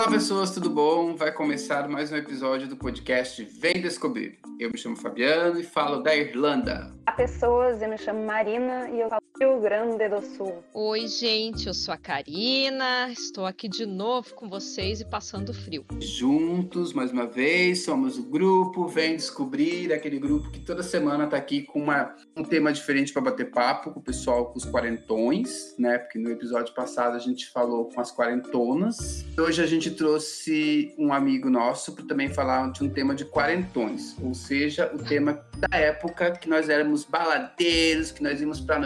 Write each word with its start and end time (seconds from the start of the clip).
Olá 0.00 0.08
pessoas, 0.12 0.50
tudo 0.50 0.70
bom? 0.70 1.14
Vai 1.14 1.30
começar 1.30 1.86
mais 1.86 2.10
um 2.10 2.16
episódio 2.16 2.66
do 2.66 2.74
podcast 2.74 3.44
Vem 3.44 3.82
Descobrir. 3.82 4.38
Eu 4.58 4.70
me 4.70 4.78
chamo 4.78 4.96
Fabiano 4.96 5.60
e 5.60 5.62
falo 5.62 6.02
da 6.02 6.16
Irlanda. 6.16 6.90
Olá 7.06 7.14
pessoas, 7.14 7.82
eu 7.82 7.88
me 7.90 7.98
chamo 7.98 8.24
Marina 8.24 8.88
e 8.88 8.98
eu 8.98 9.10
falo 9.10 9.20
Rio 9.42 9.58
Grande 9.58 10.06
do 10.06 10.20
Sul. 10.20 10.62
Oi 10.74 11.08
gente, 11.08 11.66
eu 11.66 11.72
sou 11.72 11.94
a 11.94 11.96
Karina, 11.96 13.10
estou 13.10 13.46
aqui 13.46 13.70
de 13.70 13.86
novo 13.86 14.34
com 14.34 14.50
vocês 14.50 15.00
e 15.00 15.04
passando 15.06 15.54
frio. 15.54 15.82
Juntos, 15.98 16.92
mais 16.92 17.10
uma 17.10 17.26
vez, 17.26 17.82
somos 17.82 18.18
o 18.18 18.22
grupo 18.22 18.86
Vem 18.86 19.16
Descobrir, 19.16 19.94
aquele 19.94 20.18
grupo 20.18 20.50
que 20.50 20.60
toda 20.60 20.82
semana 20.82 21.24
está 21.24 21.38
aqui 21.38 21.62
com 21.62 21.80
uma, 21.80 22.14
um 22.36 22.44
tema 22.44 22.70
diferente 22.70 23.14
para 23.14 23.22
bater 23.22 23.50
papo 23.50 23.92
com 23.92 24.00
o 24.00 24.02
pessoal, 24.02 24.52
com 24.52 24.58
os 24.58 24.66
quarentões, 24.66 25.74
né? 25.78 25.96
Porque 25.96 26.18
no 26.18 26.30
episódio 26.30 26.74
passado 26.74 27.16
a 27.16 27.18
gente 27.18 27.48
falou 27.48 27.86
com 27.88 27.98
as 27.98 28.12
quarentonas. 28.12 29.24
Hoje 29.38 29.62
a 29.62 29.66
gente 29.66 29.90
trouxe 29.92 30.94
um 30.98 31.14
amigo 31.14 31.48
nosso 31.48 31.94
para 31.94 32.04
também 32.04 32.28
falar 32.28 32.70
de 32.72 32.84
um 32.84 32.90
tema 32.90 33.14
de 33.14 33.24
quarentões, 33.24 34.14
ou 34.22 34.34
seja, 34.34 34.92
o 34.94 34.98
tema 34.98 35.42
da 35.56 35.78
época 35.78 36.32
que 36.32 36.46
nós 36.46 36.68
éramos 36.68 37.04
baladeiros, 37.04 38.12
que 38.12 38.22
nós 38.22 38.38
íamos 38.38 38.60
para 38.60 38.78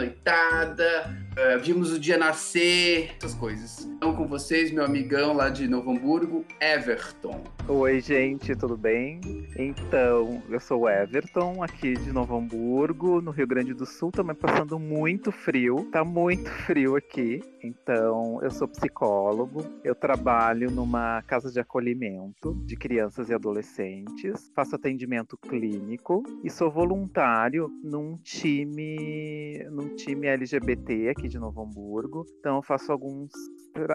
noitada, 0.45 1.17
uh, 1.31 1.59
vimos 1.59 1.91
o 1.91 1.99
dia 1.99 2.17
nascer, 2.17 3.11
essas 3.17 3.33
coisas. 3.33 3.85
Então, 3.85 4.15
com 4.15 4.27
vocês, 4.27 4.71
meu 4.71 4.83
amigão 4.83 5.33
lá 5.33 5.49
de 5.49 5.67
Novo 5.67 5.91
Hamburgo, 5.91 6.45
Everton. 6.61 7.43
Oi, 7.67 7.99
gente, 7.99 8.55
tudo 8.55 8.77
bem? 8.77 9.19
Então, 9.57 10.41
eu 10.49 10.59
sou 10.59 10.81
o 10.81 10.89
Everton, 10.89 11.63
aqui 11.63 11.93
de 11.93 12.11
Novo 12.11 12.37
Hamburgo, 12.37 13.21
no 13.21 13.31
Rio 13.31 13.47
Grande 13.47 13.73
do 13.73 13.85
Sul, 13.85 14.11
também 14.11 14.35
passando 14.35 14.77
muito 14.77 15.31
frio, 15.31 15.87
tá 15.91 16.03
muito 16.03 16.49
frio 16.65 16.95
aqui. 16.95 17.41
Então, 17.63 18.39
eu 18.43 18.51
sou 18.51 18.67
psicólogo, 18.67 19.65
eu 19.83 19.95
trabalho 19.95 20.69
numa 20.69 21.23
casa 21.23 21.51
de 21.51 21.59
acolhimento 21.59 22.53
de 22.65 22.75
crianças 22.75 23.29
e 23.29 23.33
adolescentes, 23.33 24.51
faço 24.53 24.75
atendimento 24.75 25.35
clínico 25.37 26.21
e 26.43 26.49
sou 26.49 26.69
voluntário 26.69 27.71
num 27.83 28.17
time, 28.17 29.65
num 29.71 29.95
time 29.95 30.27
LGBT 30.35 31.09
aqui 31.09 31.27
de 31.27 31.39
Novo 31.39 31.61
Hamburgo. 31.61 32.25
Então, 32.39 32.57
eu 32.57 32.61
faço 32.61 32.91
alguns 32.91 33.31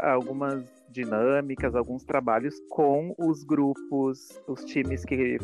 algumas 0.02 0.64
dinâmicas, 0.91 1.74
alguns 1.74 2.05
trabalhos 2.05 2.55
com 2.69 3.14
os 3.16 3.44
grupos, 3.44 4.41
os 4.47 4.64
times 4.64 5.05
que 5.05 5.38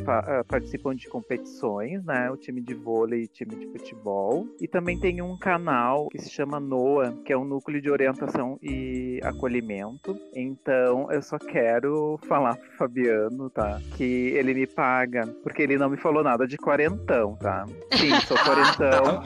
participam 0.49 0.95
de 0.95 1.09
competições, 1.09 2.05
né? 2.05 2.29
O 2.31 2.37
time 2.37 2.61
de 2.61 2.75
vôlei 2.75 3.23
e 3.23 3.25
o 3.25 3.29
time 3.29 3.55
de 3.55 3.67
futebol. 3.69 4.47
E 4.61 4.67
também 4.67 4.99
tem 4.99 5.23
um 5.23 5.39
canal 5.39 6.09
que 6.09 6.19
se 6.21 6.31
chama 6.31 6.59
NOA, 6.59 7.13
que 7.25 7.33
é 7.33 7.39
um 7.39 7.45
núcleo 7.45 7.81
de 7.81 7.89
orientação 7.91 8.59
e 8.61 9.21
acolhimento. 9.23 10.19
Então 10.35 11.11
eu 11.13 11.23
só 11.23 11.39
quero 11.39 12.19
falar 12.27 12.57
pro 12.57 12.77
Fabiano, 12.77 13.49
tá? 13.49 13.81
Que 13.97 14.33
ele 14.35 14.53
me 14.53 14.67
paga, 14.67 15.27
porque 15.45 15.63
ele 15.63 15.79
não 15.79 15.89
me 15.89 15.97
falou 15.97 16.25
nada 16.25 16.47
de 16.47 16.57
quarentão, 16.57 17.37
tá? 17.37 17.65
Sim, 17.93 18.19
sou 18.27 18.37
quarentão. 18.43 19.23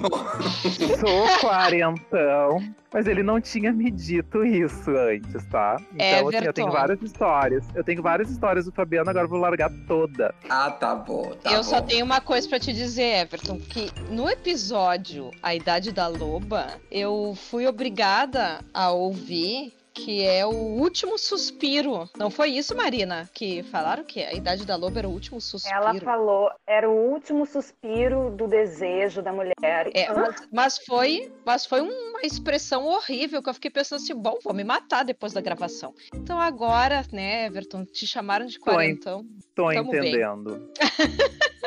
sou 0.99 1.49
quarentão. 1.61 2.75
Mas 2.93 3.07
ele 3.07 3.23
não 3.23 3.41
tinha 3.41 3.73
me 3.73 3.89
dito 3.89 4.45
isso 4.45 4.91
antes, 4.91 5.45
tá? 5.47 5.77
Então, 5.95 6.29
assim, 6.29 6.45
eu 6.45 6.53
tenho 6.53 6.73
várias 6.73 7.01
histórias. 7.01 7.65
Eu 7.73 7.85
tenho 7.85 8.03
várias 8.03 8.29
histórias 8.31 8.65
do 8.65 8.73
Fabiano, 8.73 9.09
agora 9.09 9.27
eu 9.27 9.29
vou 9.29 9.39
largar 9.39 9.71
toda. 9.87 10.35
Ah, 10.49 10.73
tá 10.73 10.97
bom. 10.97 11.33
Tá 11.41 11.53
eu 11.53 11.59
bom. 11.59 11.63
só 11.63 11.81
tenho 11.81 12.05
uma 12.05 12.21
coisa 12.21 12.49
para 12.49 12.59
te 12.59 12.73
dizer, 12.73 13.23
Everton, 13.23 13.61
que 13.61 13.93
no 14.11 14.29
episódio 14.29 15.31
A 15.41 15.55
Idade 15.55 15.93
da 15.93 16.09
Loba, 16.09 16.67
eu 16.91 17.35
fui 17.37 17.65
obrigada 17.65 18.59
a 18.75 18.91
ouvir 18.91 19.73
que 19.93 20.25
é 20.25 20.47
o 20.47 20.51
último 20.51 21.19
suspiro. 21.19 22.09
Não 22.17 22.31
foi 22.31 22.51
isso, 22.51 22.77
Marina? 22.77 23.29
Que 23.33 23.63
falaram 23.65 24.05
que 24.05 24.23
a 24.23 24.33
idade 24.33 24.65
da 24.65 24.77
loba 24.77 25.01
era 25.01 25.09
o 25.09 25.13
último 25.13 25.41
suspiro. 25.41 25.77
Ela 25.77 25.95
falou, 26.01 26.51
era 26.67 26.89
o 26.89 26.93
último 26.93 27.45
suspiro 27.47 28.31
do 28.31 28.47
desejo 28.47 29.23
da 29.23 29.33
mulher. 29.33 29.91
É, 29.95 30.09
mas, 30.53 30.79
foi, 30.79 31.33
mas 31.45 31.67
foi 31.67 31.81
uma 31.81 32.21
expressão 32.23 32.87
horrível 32.87 33.43
que 33.43 33.49
eu 33.49 33.55
fiquei 33.55 33.71
pensando 33.71 34.01
assim, 34.01 34.15
bom, 34.15 34.39
vou 34.43 34.55
me 34.55 34.65
matar 34.65 35.05
depois 35.05 35.33
da 35.33 35.41
gravação. 35.41 35.95
Então 36.15 36.41
agora, 36.41 37.05
né, 37.13 37.47
Everton, 37.47 37.85
te 37.85 38.07
chamaram 38.07 38.47
de 38.47 38.59
quarentão. 38.59 39.25
Tô, 39.55 39.65
tô 39.71 39.73
entendendo. 39.73 40.71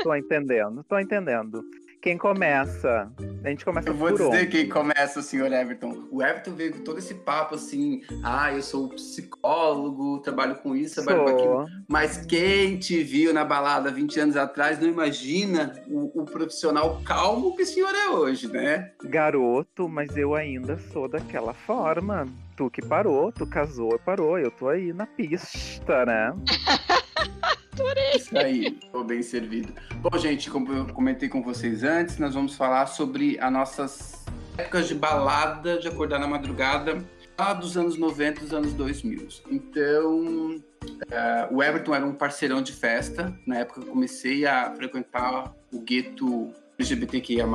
tô 0.04 0.16
entendendo, 0.16 0.84
tô 0.84 1.00
entendendo. 1.00 1.64
Quem 2.04 2.18
começa? 2.18 3.10
A 3.46 3.50
gente 3.50 3.64
começa 3.64 3.88
Eu 3.88 3.94
vou 3.94 4.10
por 4.10 4.18
dizer 4.18 4.28
onde? 4.28 4.48
quem 4.48 4.68
começa, 4.68 5.22
o 5.22 5.24
senhor 5.24 5.50
Everton. 5.50 6.04
O 6.12 6.22
Everton 6.22 6.52
veio 6.52 6.74
com 6.74 6.84
todo 6.84 7.00
esse 7.00 7.14
papo 7.14 7.56
assim: 7.56 8.02
ah, 8.22 8.52
eu 8.52 8.62
sou 8.62 8.90
psicólogo, 8.90 10.20
trabalho 10.20 10.56
com 10.56 10.76
isso, 10.76 11.02
trabalho 11.02 11.24
com 11.24 11.30
aquilo. 11.30 11.66
Mas 11.88 12.18
quem 12.26 12.78
te 12.78 13.02
viu 13.02 13.34
na 13.34 13.46
balada 13.46 13.90
20 13.90 14.20
anos 14.20 14.36
atrás 14.36 14.82
não 14.82 14.90
imagina 14.90 15.82
o, 15.88 16.24
o 16.24 16.26
profissional 16.26 17.02
calmo 17.06 17.56
que 17.56 17.64
o 17.64 17.66
senhor 17.66 17.96
é 17.96 18.10
hoje, 18.10 18.50
né? 18.50 18.92
Garoto, 19.06 19.88
mas 19.88 20.18
eu 20.18 20.36
ainda 20.36 20.78
sou 20.92 21.08
daquela 21.08 21.54
forma. 21.54 22.28
Tu 22.58 22.70
que 22.70 22.82
parou, 22.82 23.32
tu 23.32 23.48
casou 23.48 23.96
e 23.96 24.00
parou. 24.00 24.38
Eu 24.38 24.52
tô 24.52 24.68
aí 24.68 24.92
na 24.92 25.06
pista, 25.06 26.06
né? 26.06 26.34
Adorei. 27.74 28.16
Isso 28.16 28.38
aí, 28.38 28.72
tô 28.92 29.04
bem 29.04 29.24
servido. 29.24 29.74
Bom, 29.96 30.16
gente, 30.18 30.50
como 30.50 30.72
eu 30.72 30.86
comentei 30.94 31.28
com 31.28 31.42
vocês 31.42 31.84
antes, 31.84 32.20
nós 32.20 32.36
vamos 32.36 32.56
falar 32.56 32.86
sobre 32.86 33.40
as 33.40 33.52
nossas 33.52 34.26
épocas 34.58 34.88
de 34.88 34.94
balada, 34.94 35.80
de 35.80 35.88
acordar 35.88 36.20
na 36.20 36.28
madrugada, 36.28 37.04
lá 37.38 37.54
dos 37.54 37.76
anos 37.76 37.98
90 37.98 38.42
dos 38.42 38.54
anos 38.54 38.74
2000. 38.74 39.28
Então, 39.50 40.56
uh, 40.56 41.56
o 41.56 41.64
Everton 41.64 41.96
era 41.96 42.06
um 42.06 42.14
parceirão 42.14 42.62
de 42.62 42.74
festa. 42.74 43.36
Na 43.48 43.58
época 43.58 43.82
eu 43.82 43.88
comecei 43.88 44.46
a 44.46 44.72
frequentar 44.76 45.52
o 45.72 45.80
gueto 45.80 46.54
LGBTQIA+, 46.78 47.46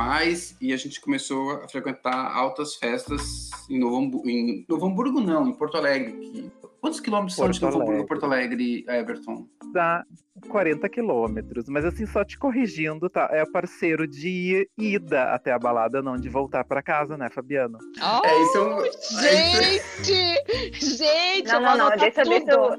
e 0.61 0.73
a 0.73 0.77
gente 0.77 1.01
começou 1.01 1.63
a 1.63 1.69
frequentar 1.69 2.37
altas 2.37 2.77
festas 2.77 3.51
em 3.69 3.79
Novo 3.79 3.99
Hamburgo, 3.99 4.29
em 4.29 4.65
Novo 4.69 4.87
Hamburgo 4.87 5.21
não, 5.21 5.47
em 5.49 5.53
Porto 5.53 5.77
Alegre. 5.77 6.13
Que... 6.13 6.53
Quantos 6.81 7.01
quilômetros 7.01 7.37
Porto 7.37 7.55
são 7.55 7.69
de 7.69 7.77
Novo 7.77 7.77
Hamburgo 7.77 7.91
Alegre. 7.91 8.05
a 8.05 8.09
Porto 8.09 8.25
Alegre, 8.25 8.85
Everton? 8.89 9.47
Dá 9.73 10.05
40 10.49 10.89
quilômetros. 10.89 11.69
Mas 11.69 11.85
assim, 11.85 12.07
só 12.07 12.25
te 12.25 12.39
corrigindo, 12.39 13.09
tá? 13.11 13.29
É 13.33 13.45
parceiro 13.45 14.07
de 14.07 14.69
ida 14.79 15.33
até 15.35 15.53
a 15.53 15.59
balada, 15.59 16.01
não 16.03 16.17
de 16.17 16.29
voltar 16.29 16.65
pra 16.65 16.83
casa, 16.83 17.17
né, 17.17 17.29
Fabiano? 17.31 17.79
Oh, 18.01 18.27
É, 18.27 18.43
isso 18.43 18.57
é 18.59 18.61
um- 18.63 18.85
é 18.85 18.91
gente! 19.23 20.39
Gente, 20.81 21.49
Não, 21.49 21.61
não, 21.61 21.77
não, 21.77 21.97
deixa, 21.97 22.23
deixa, 22.25 22.47
tudo. 22.47 22.75
eu, 22.75 22.77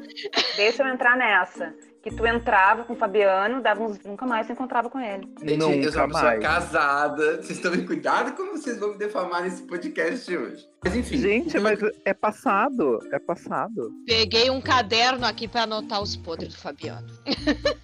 deixa 0.56 0.84
eu 0.84 0.88
entrar 0.94 1.16
nessa. 1.18 1.74
Que 2.02 2.10
tu 2.12 2.26
entrava 2.26 2.86
com 2.86 2.94
o 2.94 2.96
Fabiano, 2.96 3.62
dava 3.62 3.84
uns, 3.84 4.00
nunca 4.06 4.26
mais 4.26 4.48
se 4.48 4.54
encontrava 4.54 4.90
com 4.90 5.00
ele. 5.00 5.28
Gente, 5.44 5.52
eu 5.86 5.92
sou 5.92 6.02
uma 6.02 6.08
Nunca 6.08 6.08
pessoa 6.08 6.24
mais. 6.24 6.40
casada. 6.42 7.36
Vocês 7.38 7.50
estão 7.58 7.72
me 7.72 7.86
cuidado 7.86 8.36
como 8.38 8.52
vocês 8.54 8.80
vão 8.80 8.92
me 8.94 8.98
defamar 8.98 9.44
nesse 9.44 9.64
podcast 9.64 10.36
hoje. 10.38 10.66
Mas 10.84 10.96
enfim. 10.96 11.18
Gente, 11.18 11.50
então- 11.50 11.62
mas 11.62 11.80
é 12.06 12.14
passado. 12.14 13.00
É 13.12 13.20
passado. 13.20 13.92
Peguei 14.08 14.50
um 14.50 14.62
caderno 14.62 15.26
aqui 15.26 15.46
pra 15.48 15.64
anotar 15.64 16.02
os 16.02 16.16
podres 16.16 16.54
do 16.54 16.60
Fabiano. 16.60 17.08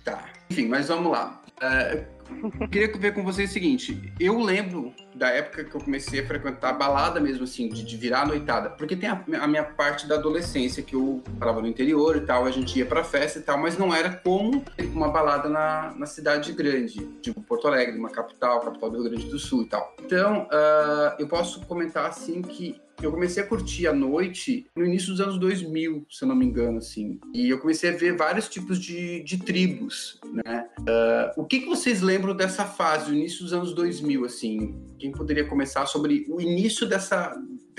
Tá. 0.05 0.23
Enfim, 0.49 0.67
mas 0.69 0.87
vamos 0.87 1.11
lá. 1.11 1.41
É, 1.61 2.05
queria 2.71 2.91
ver 2.97 3.13
com 3.13 3.23
vocês 3.23 3.49
o 3.49 3.53
seguinte. 3.53 4.13
Eu 4.19 4.39
lembro 4.39 4.93
da 5.15 5.29
época 5.29 5.63
que 5.63 5.75
eu 5.75 5.81
comecei 5.81 6.19
a 6.19 6.27
frequentar 6.27 6.73
balada 6.73 7.19
mesmo, 7.19 7.45
assim, 7.45 7.69
de, 7.69 7.83
de 7.83 7.97
virar 7.97 8.21
a 8.21 8.25
noitada. 8.25 8.69
Porque 8.69 8.95
tem 8.95 9.09
a, 9.09 9.23
a 9.41 9.47
minha 9.47 9.63
parte 9.63 10.07
da 10.07 10.15
adolescência, 10.15 10.83
que 10.83 10.95
eu 10.95 11.23
falava 11.39 11.61
no 11.61 11.67
interior 11.67 12.17
e 12.17 12.21
tal, 12.21 12.45
a 12.45 12.51
gente 12.51 12.77
ia 12.77 12.85
pra 12.85 13.03
festa 13.03 13.39
e 13.39 13.41
tal, 13.41 13.57
mas 13.57 13.77
não 13.77 13.93
era 13.93 14.09
como 14.09 14.63
uma 14.93 15.09
balada 15.09 15.49
na, 15.49 15.93
na 15.95 16.05
cidade 16.05 16.51
grande, 16.51 17.05
tipo 17.21 17.41
Porto 17.41 17.67
Alegre, 17.67 17.97
uma 17.97 18.09
capital, 18.09 18.59
capital 18.59 18.89
do 18.89 19.01
Rio 19.01 19.09
Grande 19.09 19.29
do 19.29 19.39
Sul 19.39 19.63
e 19.63 19.67
tal. 19.67 19.95
Então, 20.03 20.47
ah, 20.51 21.15
eu 21.17 21.27
posso 21.27 21.61
comentar, 21.65 22.05
assim, 22.05 22.41
que 22.41 22.79
eu 23.01 23.11
comecei 23.11 23.43
a 23.43 23.45
curtir 23.45 23.87
a 23.87 23.93
noite 23.93 24.67
no 24.75 24.85
início 24.85 25.09
dos 25.09 25.19
anos 25.19 25.37
2000, 25.37 26.05
se 26.09 26.23
eu 26.23 26.27
não 26.27 26.35
me 26.35 26.45
engano, 26.45 26.77
assim. 26.77 27.19
E 27.33 27.49
eu 27.49 27.59
comecei 27.59 27.89
a 27.89 27.93
ver 27.93 28.15
vários 28.15 28.47
tipos 28.47 28.79
de, 28.79 29.21
de 29.23 29.37
tribos, 29.37 30.19
né? 30.31 30.67
Ah, 30.87 31.33
o 31.35 31.43
que, 31.43 31.61
que 31.61 31.65
vocês 31.65 32.01
lembram 32.01 32.35
dessa 32.35 32.65
fase, 32.65 33.11
o 33.11 33.13
início 33.13 33.43
dos 33.43 33.53
anos 33.53 33.73
2000, 33.73 34.25
assim? 34.25 34.75
Quem 35.05 35.11
poderia 35.11 35.47
começar 35.47 35.85
sobre 35.85 36.25
o 36.27 36.41
início 36.41 36.89
dessa, 36.89 37.31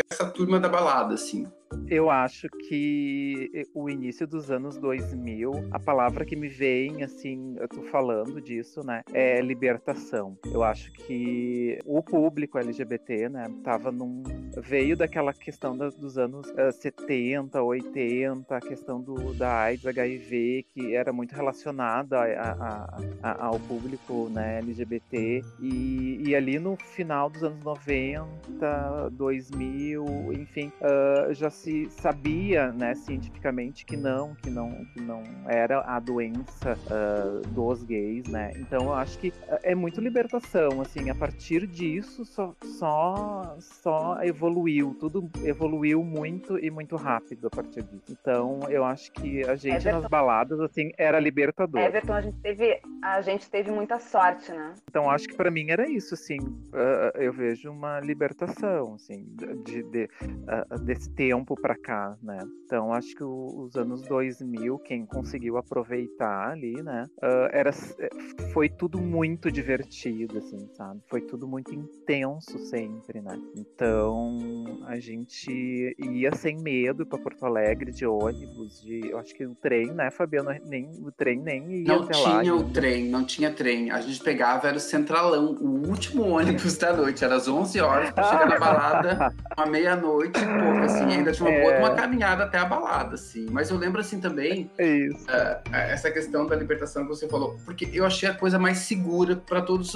dessa 0.08 0.31
turma 0.31 0.61
da 0.61 0.69
balada, 0.69 1.14
assim? 1.14 1.44
Eu 1.88 2.10
acho 2.10 2.48
que 2.68 3.66
o 3.74 3.88
início 3.88 4.26
dos 4.26 4.50
anos 4.50 4.76
2000, 4.76 5.52
a 5.70 5.78
palavra 5.78 6.24
que 6.24 6.34
me 6.34 6.48
vem, 6.48 7.02
assim, 7.02 7.54
eu 7.58 7.68
tô 7.68 7.82
falando 7.82 8.40
disso, 8.40 8.84
né, 8.84 9.02
é 9.12 9.40
libertação. 9.40 10.36
Eu 10.52 10.62
acho 10.64 10.90
que 10.92 11.78
o 11.84 12.02
público 12.02 12.58
LGBT, 12.58 13.28
né, 13.28 13.46
tava 13.62 13.92
num. 13.92 14.22
veio 14.58 14.96
daquela 14.96 15.32
questão 15.32 15.76
dos 15.76 16.18
anos 16.18 16.52
eh, 16.56 16.72
70, 16.72 17.62
80, 17.62 18.56
a 18.56 18.60
questão 18.60 19.00
do, 19.00 19.32
da 19.34 19.52
AIDS, 19.62 19.86
HIV, 19.86 20.66
que 20.74 20.94
era 20.94 21.12
muito 21.12 21.34
relacionada 21.34 22.18
a- 22.20 23.46
ao 23.46 23.60
público, 23.60 24.28
né, 24.30 24.58
LGBT. 24.58 25.42
E, 25.60 26.20
e 26.28 26.34
ali 26.34 26.58
no 26.58 26.76
final 26.76 27.28
dos 27.30 27.42
anos 27.44 27.62
90, 27.62 29.10
2000, 29.12 30.04
enfim, 30.32 30.72
ah, 30.80 31.28
já 31.32 31.50
se 31.56 31.88
sabia, 31.91 32.73
né, 32.73 32.94
cientificamente 32.94 33.85
que 33.85 33.97
não, 33.97 34.35
que 34.35 34.50
não, 34.50 34.85
que 34.93 35.00
não 35.00 35.23
era 35.47 35.81
a 35.81 35.99
doença 35.99 36.79
uh, 36.87 37.47
dos 37.49 37.82
gays, 37.82 38.29
né? 38.29 38.53
Então 38.56 38.85
eu 38.85 38.94
acho 38.94 39.19
que 39.19 39.32
é 39.62 39.75
muito 39.75 40.00
libertação, 40.00 40.81
assim, 40.81 41.11
a 41.11 41.14
partir 41.14 41.67
disso 41.67 42.25
só, 42.25 42.55
só, 42.62 43.56
só 43.58 44.23
evoluiu, 44.23 44.94
tudo 44.99 45.31
evoluiu 45.44 46.05
muito 46.05 46.58
e 46.58 46.70
muito 46.70 46.97
rápido 46.97 47.47
a 47.47 47.50
partir 47.50 47.82
disso. 47.85 48.17
Então 48.20 48.61
eu 48.69 48.85
acho 48.85 49.11
que 49.12 49.43
a 49.44 49.56
gente 49.56 49.76
Everton, 49.76 50.00
nas 50.00 50.11
baladas, 50.11 50.61
assim, 50.61 50.93
era 50.99 51.19
libertador. 51.19 51.81
Everton, 51.81 52.12
a 52.12 52.20
gente 52.20 52.38
teve, 52.41 52.81
a 53.02 53.20
gente 53.23 53.50
teve 53.50 53.70
muita 53.70 53.99
sorte, 53.99 54.52
né? 54.52 54.75
Então 54.88 55.11
acho 55.11 55.29
que 55.29 55.35
para 55.35 55.50
mim 55.50 55.70
era 55.70 55.88
isso, 55.88 56.14
assim, 56.14 56.38
uh, 56.38 57.17
eu 57.17 57.32
vejo 57.32 57.70
uma 57.70 58.00
libertação, 58.00 58.94
assim, 58.94 59.26
de, 59.64 59.82
de 59.85 60.05
uh, 60.05 60.79
desse 60.81 61.11
tempo 61.11 61.45
para 61.54 61.76
cá, 61.76 62.16
né? 62.22 62.38
Então 62.64 62.93
acho 62.93 63.14
que 63.14 63.22
os 63.22 63.76
anos 63.76 64.02
2000, 64.02 64.78
quem 64.81 65.06
conseguiu 65.06 65.56
aproveitar 65.56 66.50
ali, 66.50 66.82
né, 66.82 67.06
uh, 67.19 67.48
era, 67.52 67.70
foi 68.52 68.69
tudo 68.69 69.00
muito 69.00 69.50
divertido, 69.52 70.38
assim, 70.38 70.69
sabe? 70.75 71.00
Foi 71.08 71.20
tudo 71.20 71.46
muito 71.46 71.72
intenso 71.72 72.58
sempre, 72.58 73.20
né? 73.20 73.38
Então 73.54 74.38
a 74.87 74.98
gente 74.98 75.94
ia 75.98 76.34
sem 76.34 76.58
medo 76.58 77.06
para 77.06 77.19
Porto 77.19 77.46
Alegre 77.46 77.92
de 77.92 78.04
ônibus, 78.04 78.82
de, 78.82 79.08
eu 79.10 79.19
acho 79.19 79.34
que 79.34 79.46
o 79.46 79.54
trem, 79.54 79.92
né, 79.92 80.10
Fabiano, 80.10 80.50
nem 80.64 80.90
o 81.04 81.12
trem 81.12 81.40
nem 81.40 81.82
ia 81.82 81.87
não 81.87 82.02
até 82.02 82.16
lá. 82.16 82.34
Não 82.34 82.40
tinha 82.40 82.54
o 82.56 82.64
trem, 82.64 83.08
não 83.08 83.25
tinha 83.25 83.52
trem. 83.52 83.90
A 83.90 84.00
gente 84.00 84.20
pegava 84.22 84.66
era 84.66 84.76
o 84.76 84.81
centralão, 84.81 85.52
o 85.60 85.88
último 85.88 86.25
ônibus 86.25 86.76
da 86.78 86.92
noite, 86.92 87.25
era 87.25 87.37
às 87.37 87.46
11 87.46 87.81
horas 87.81 88.10
para 88.10 88.25
chegar 88.25 88.49
na 88.49 88.58
balada, 88.58 89.34
uma 89.56 89.66
meia-noite 89.66 90.40
pouco, 90.40 90.84
assim, 90.84 91.04
ainda 91.04 91.32
uma, 91.41 91.50
é... 91.50 91.79
uma 91.79 91.94
caminhada 91.94 92.44
até 92.44 92.59
a 92.59 92.65
balada, 92.65 93.15
assim. 93.15 93.47
Mas 93.50 93.71
eu 93.71 93.77
lembro 93.77 94.00
assim 94.00 94.21
também 94.21 94.71
é 94.79 95.09
uh, 95.09 95.75
essa 95.75 96.11
questão 96.11 96.47
da 96.47 96.56
libertação 96.56 97.03
que 97.03 97.09
você 97.09 97.29
falou, 97.29 97.59
porque 97.65 97.88
eu 97.93 98.05
achei 98.05 98.29
a 98.29 98.35
coisa 98.35 98.59
mais 98.59 98.79
segura 98.79 99.37
para 99.37 99.62
todas 99.62 99.94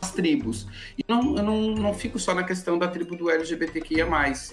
as 0.00 0.12
tribos. 0.12 0.66
E 0.98 1.04
não, 1.08 1.36
eu 1.36 1.42
não, 1.42 1.60
não 1.74 1.94
fico 1.94 2.18
só 2.18 2.34
na 2.34 2.44
questão 2.44 2.78
da 2.78 2.88
tribo 2.88 3.16
do 3.16 3.30
LGBTQIA, 3.30 4.06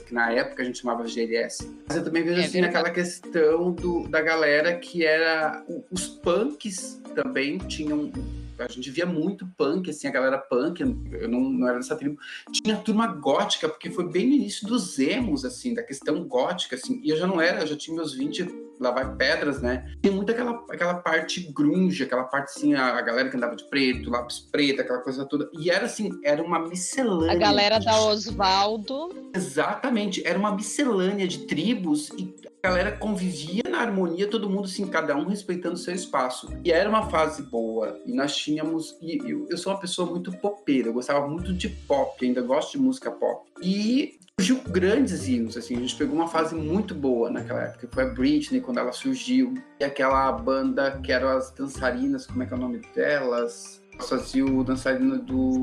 que 0.06 0.14
na 0.14 0.32
época 0.32 0.62
a 0.64 0.66
gente 0.66 0.80
chamava 0.80 1.06
GLS. 1.08 1.70
Mas 1.88 1.98
eu 1.98 2.04
também 2.04 2.24
vejo 2.24 2.42
é 2.42 2.46
assim 2.46 2.62
naquela 2.62 2.90
questão 2.90 3.72
do, 3.72 4.08
da 4.08 4.22
galera 4.22 4.76
que 4.76 5.06
era. 5.06 5.64
Os 5.92 6.08
punks 6.08 7.02
também 7.16 7.58
tinham 7.58 8.12
a 8.66 8.68
gente 8.68 8.90
via 8.90 9.06
muito 9.06 9.48
punk, 9.58 9.90
assim, 9.90 10.08
a 10.08 10.12
galera 10.12 10.38
punk, 10.38 10.82
eu 10.82 11.30
não, 11.30 11.42
não 11.42 11.68
era 11.68 11.78
dessa 11.78 11.96
tribo. 11.96 12.20
Tinha 12.52 12.78
turma 12.78 13.08
gótica, 13.08 13.70
porque 13.70 13.90
foi 13.90 14.10
bem 14.10 14.28
no 14.28 14.34
início 14.34 14.68
dos 14.68 15.00
emos, 15.00 15.46
assim, 15.46 15.74
da 15.74 15.84
questão 15.84 16.24
gótica, 16.26 16.76
assim, 16.76 17.00
e 17.04 17.10
eu 17.10 17.18
já 17.18 17.28
não 17.28 17.40
era, 17.40 17.62
eu 17.62 17.68
já 17.68 17.76
tinha 17.76 17.96
meus 17.96 18.14
20 18.14 18.69
lá 18.80 18.92
vai 18.92 19.16
pedras, 19.16 19.62
né? 19.62 19.86
Tem 20.02 20.12
muito 20.12 20.32
aquela, 20.32 20.64
aquela 20.70 20.96
parte 20.96 21.42
grunge, 21.52 22.04
aquela 22.04 22.24
parte 22.24 22.52
assim, 22.56 22.74
a, 22.74 22.98
a 22.98 23.02
galera 23.02 23.30
que 23.30 23.38
andava 23.38 23.56
de 23.56 23.68
preto, 23.70 24.10
lápis 24.10 24.40
preto, 24.40 24.82
aquela 24.82 25.00
coisa 25.00 25.26
toda. 25.26 25.50
E 25.54 25.70
era 25.70 25.86
assim, 25.86 26.10
era 26.24 26.42
uma 26.42 26.60
miscelânea. 26.60 27.34
A 27.34 27.36
galera 27.36 27.80
de... 27.80 27.86
da 27.86 28.00
Osvaldo. 28.02 29.10
Exatamente, 29.36 30.26
era 30.26 30.40
uma 30.40 30.56
miscelânea 30.56 31.28
de 31.28 31.40
tribos 31.40 32.10
e 32.18 32.34
a 32.64 32.68
galera 32.68 32.92
convivia 32.92 33.64
na 33.70 33.80
harmonia, 33.80 34.28
todo 34.28 34.50
mundo 34.50 34.66
assim, 34.66 34.86
cada 34.88 35.16
um 35.16 35.26
respeitando 35.26 35.78
seu 35.78 35.94
espaço. 35.94 36.50
E 36.64 36.72
era 36.72 36.90
uma 36.90 37.10
fase 37.10 37.44
boa. 37.44 38.00
E 38.06 38.14
nós 38.14 38.36
tínhamos. 38.36 38.98
E 39.02 39.18
eu, 39.30 39.48
eu 39.50 39.58
sou 39.58 39.74
uma 39.74 39.80
pessoa 39.80 40.10
muito 40.10 40.32
popeira, 40.32 40.90
eu 40.90 40.94
gostava 40.94 41.28
muito 41.28 41.54
de 41.54 41.70
pop, 41.70 42.26
ainda 42.26 42.42
gosto 42.42 42.74
de 42.74 42.80
música 42.80 43.12
pop. 43.12 43.50
E 43.62 44.20
surgiu 44.40 44.62
grandes 44.70 45.28
hinos, 45.28 45.58
assim, 45.58 45.76
a 45.76 45.80
gente 45.80 45.96
pegou 45.96 46.16
uma 46.16 46.28
fase 46.28 46.56
muito 46.56 46.96
boa 46.96 47.30
naquela 47.30 47.64
época, 47.64 47.90
foi 47.92 48.04
a 48.04 48.08
Britney 48.08 48.62
quando 48.62 48.80
ela 48.80 48.94
surgiu, 48.94 49.54
e 49.80 49.84
aquela 49.84 50.32
banda 50.32 50.92
que 51.04 51.12
eram 51.12 51.28
as 51.28 51.52
dançarinas, 51.52 52.26
como 52.26 52.44
é 52.44 52.46
que 52.46 52.54
é 52.54 52.56
o 52.58 52.60
nome 52.60 52.82
delas? 52.96 53.80
fazia 54.08 54.46
o 54.46 54.64
dançarino 54.64 55.20
do. 55.20 55.62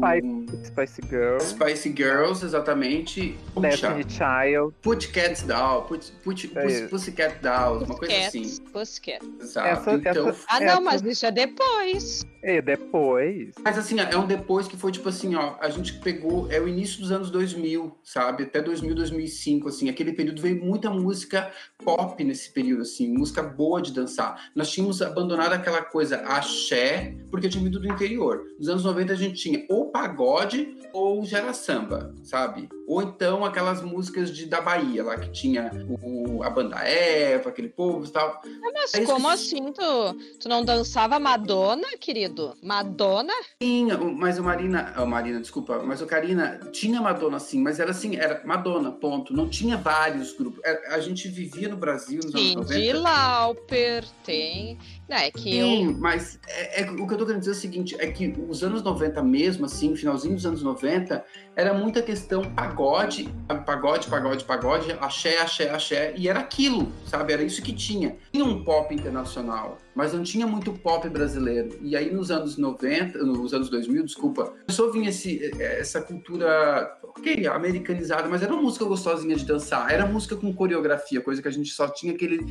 Spice, 0.67 0.67
Spice 0.67 1.09
Girls. 1.09 1.47
Spice 1.47 1.95
Girls, 1.97 2.45
exatamente. 2.45 3.39
Destiny 3.59 4.05
Child. 4.09 4.75
Put 4.83 5.09
Cats 5.09 5.43
Down. 5.43 5.85
Put, 5.85 6.13
put, 6.23 6.53
é 6.55 6.87
Pussycat 6.87 7.41
Down, 7.41 7.85
uma 7.85 7.97
coisa 7.97 8.15
assim. 8.27 8.61
Pussycat. 8.73 9.25
Exato. 9.41 9.69
Essa, 9.69 9.95
então, 9.95 10.29
essa, 10.29 10.45
ah, 10.49 10.61
não, 10.61 10.83
mas 10.83 11.03
isso 11.03 11.25
é 11.25 11.31
depois. 11.31 12.27
É, 12.47 12.63
depois. 12.63 13.57
Mas 13.65 13.77
assim, 13.77 13.99
é 13.99 14.17
um 14.17 14.25
depois 14.25 14.69
que 14.69 14.77
foi 14.77 14.93
tipo 14.93 15.09
assim, 15.09 15.35
ó, 15.35 15.57
a 15.59 15.69
gente 15.69 15.95
pegou, 15.95 16.49
é 16.49 16.61
o 16.61 16.69
início 16.69 17.01
dos 17.01 17.11
anos 17.11 17.29
2000, 17.29 17.99
sabe? 18.05 18.45
Até 18.45 18.63
2000, 18.63 18.95
2005, 18.95 19.69
assim, 19.69 19.89
aquele 19.89 20.13
período 20.13 20.41
veio 20.41 20.65
muita 20.65 20.89
música 20.89 21.51
pop 21.85 22.23
nesse 22.23 22.53
período, 22.53 22.83
assim, 22.83 23.13
música 23.13 23.43
boa 23.43 23.83
de 23.83 23.93
dançar. 23.93 24.53
Nós 24.55 24.71
tínhamos 24.71 25.03
abandonado 25.03 25.55
aquela 25.55 25.83
coisa 25.83 26.19
axé, 26.19 27.17
porque 27.33 27.47
eu 27.47 27.51
tinha 27.51 27.65
vindo 27.65 27.81
do 27.81 27.89
interior. 27.89 28.45
Nos 28.57 28.69
anos 28.69 28.85
90 28.85 29.13
a 29.13 29.17
gente 29.17 29.35
tinha 29.35 29.67
ou 29.69 29.91
pagode 29.91 30.77
ou 30.93 31.25
gera 31.25 31.53
samba, 31.53 32.15
sabe? 32.23 32.69
Ou 32.87 33.03
então 33.03 33.45
aquelas 33.45 33.83
músicas 33.83 34.31
de, 34.31 34.47
da 34.47 34.61
Bahia, 34.61 35.03
lá 35.03 35.19
que 35.19 35.31
tinha 35.31 35.71
o, 36.03 36.43
a 36.43 36.51
banda 36.51 36.77
Eva, 36.77 37.49
aquele 37.49 37.69
povo 37.69 38.07
e 38.07 38.11
tal. 38.11 38.41
Mas 38.73 38.95
Aí 38.95 39.05
como 39.05 39.29
assim? 39.29 39.73
Tu, 39.73 40.39
tu 40.41 40.49
não 40.49 40.65
dançava 40.65 41.19
Madonna, 41.19 41.97
querido? 41.99 42.57
Madonna? 42.63 43.33
Sim, 43.61 43.89
mas 44.17 44.39
o 44.39 44.45
Marina. 44.45 44.95
Oh, 44.99 45.07
Marina, 45.07 45.41
desculpa, 45.41 45.83
mas 45.83 46.01
o 46.01 46.07
Karina 46.07 46.61
tinha 46.71 47.01
Madonna 47.01 47.41
sim, 47.41 47.61
mas 47.61 47.81
era 47.81 47.91
assim, 47.91 48.17
era 48.17 48.43
Madonna, 48.45 48.93
ponto. 48.93 49.33
Não 49.33 49.49
tinha 49.49 49.77
vários 49.77 50.33
grupos. 50.33 50.61
É, 50.65 50.95
a 50.95 51.01
gente 51.01 51.29
vivia 51.29 51.69
no 51.69 51.77
Brasil 51.77 52.21
nos 52.23 52.33
sim, 52.33 52.53
anos 52.53 52.71
90. 52.71 52.81
De 52.81 52.93
Lauper, 52.93 54.05
tem. 54.25 54.79
Não, 55.09 55.17
é 55.17 55.31
que 55.31 55.41
Sim, 55.41 55.87
eu... 55.87 55.99
mas 55.99 56.39
é, 56.49 56.83
é, 56.83 56.91
o 56.91 57.07
que 57.07 57.15
eu 57.15 57.19
tô 57.19 57.25
querendo 57.25 57.39
dizer 57.39 57.53
é 57.53 57.55
o 57.55 57.57
seguinte, 57.57 57.97
é 57.99 58.11
que 58.11 58.35
os 58.49 58.65
anos 58.65 58.83
90 58.83 59.23
mesmo, 59.23 59.65
assim, 59.65 59.95
finalzinho 59.95 60.35
dos 60.35 60.45
anos 60.45 60.63
90, 60.63 61.25
era 61.55 61.73
muita 61.73 62.03
questão 62.03 62.43
pagode, 62.77 63.29
pagode, 63.65 64.09
pagode, 64.09 64.45
pagode, 64.45 64.93
axé, 65.01 65.39
axé, 65.39 65.71
axé, 65.71 66.15
e 66.17 66.29
era 66.29 66.41
aquilo, 66.41 66.93
sabe? 67.07 67.33
Era 67.33 67.43
isso 67.43 67.63
que 67.63 67.73
tinha. 67.73 68.17
Tinha 68.31 68.45
um 68.45 68.63
pop 68.63 68.95
internacional, 68.95 69.79
mas 69.95 70.13
não 70.13 70.23
tinha 70.23 70.47
muito 70.47 70.73
pop 70.73 71.09
brasileiro. 71.09 71.79
E 71.81 71.97
aí 71.97 72.13
nos 72.13 72.31
anos 72.31 72.59
90, 72.59 73.19
nos 73.19 73.55
anos 73.55 73.71
2000, 73.71 74.05
desculpa, 74.05 74.53
começou 74.67 74.91
a 74.91 74.93
vir 74.93 75.07
esse, 75.07 75.51
essa 75.61 76.03
cultura, 76.03 76.99
ok, 77.03 77.47
americanizada, 77.47 78.29
mas 78.29 78.43
era 78.43 78.53
uma 78.53 78.63
música 78.63 78.85
gostosinha 78.85 79.37
de 79.37 79.47
dançar, 79.47 79.91
era 79.91 80.05
música 80.05 80.37
com 80.37 80.53
coreografia, 80.55 81.23
coisa 81.23 81.41
que 81.41 81.49
a 81.49 81.53
gente 81.53 81.71
só 81.71 81.89
tinha 81.89 82.13
aquele 82.13 82.45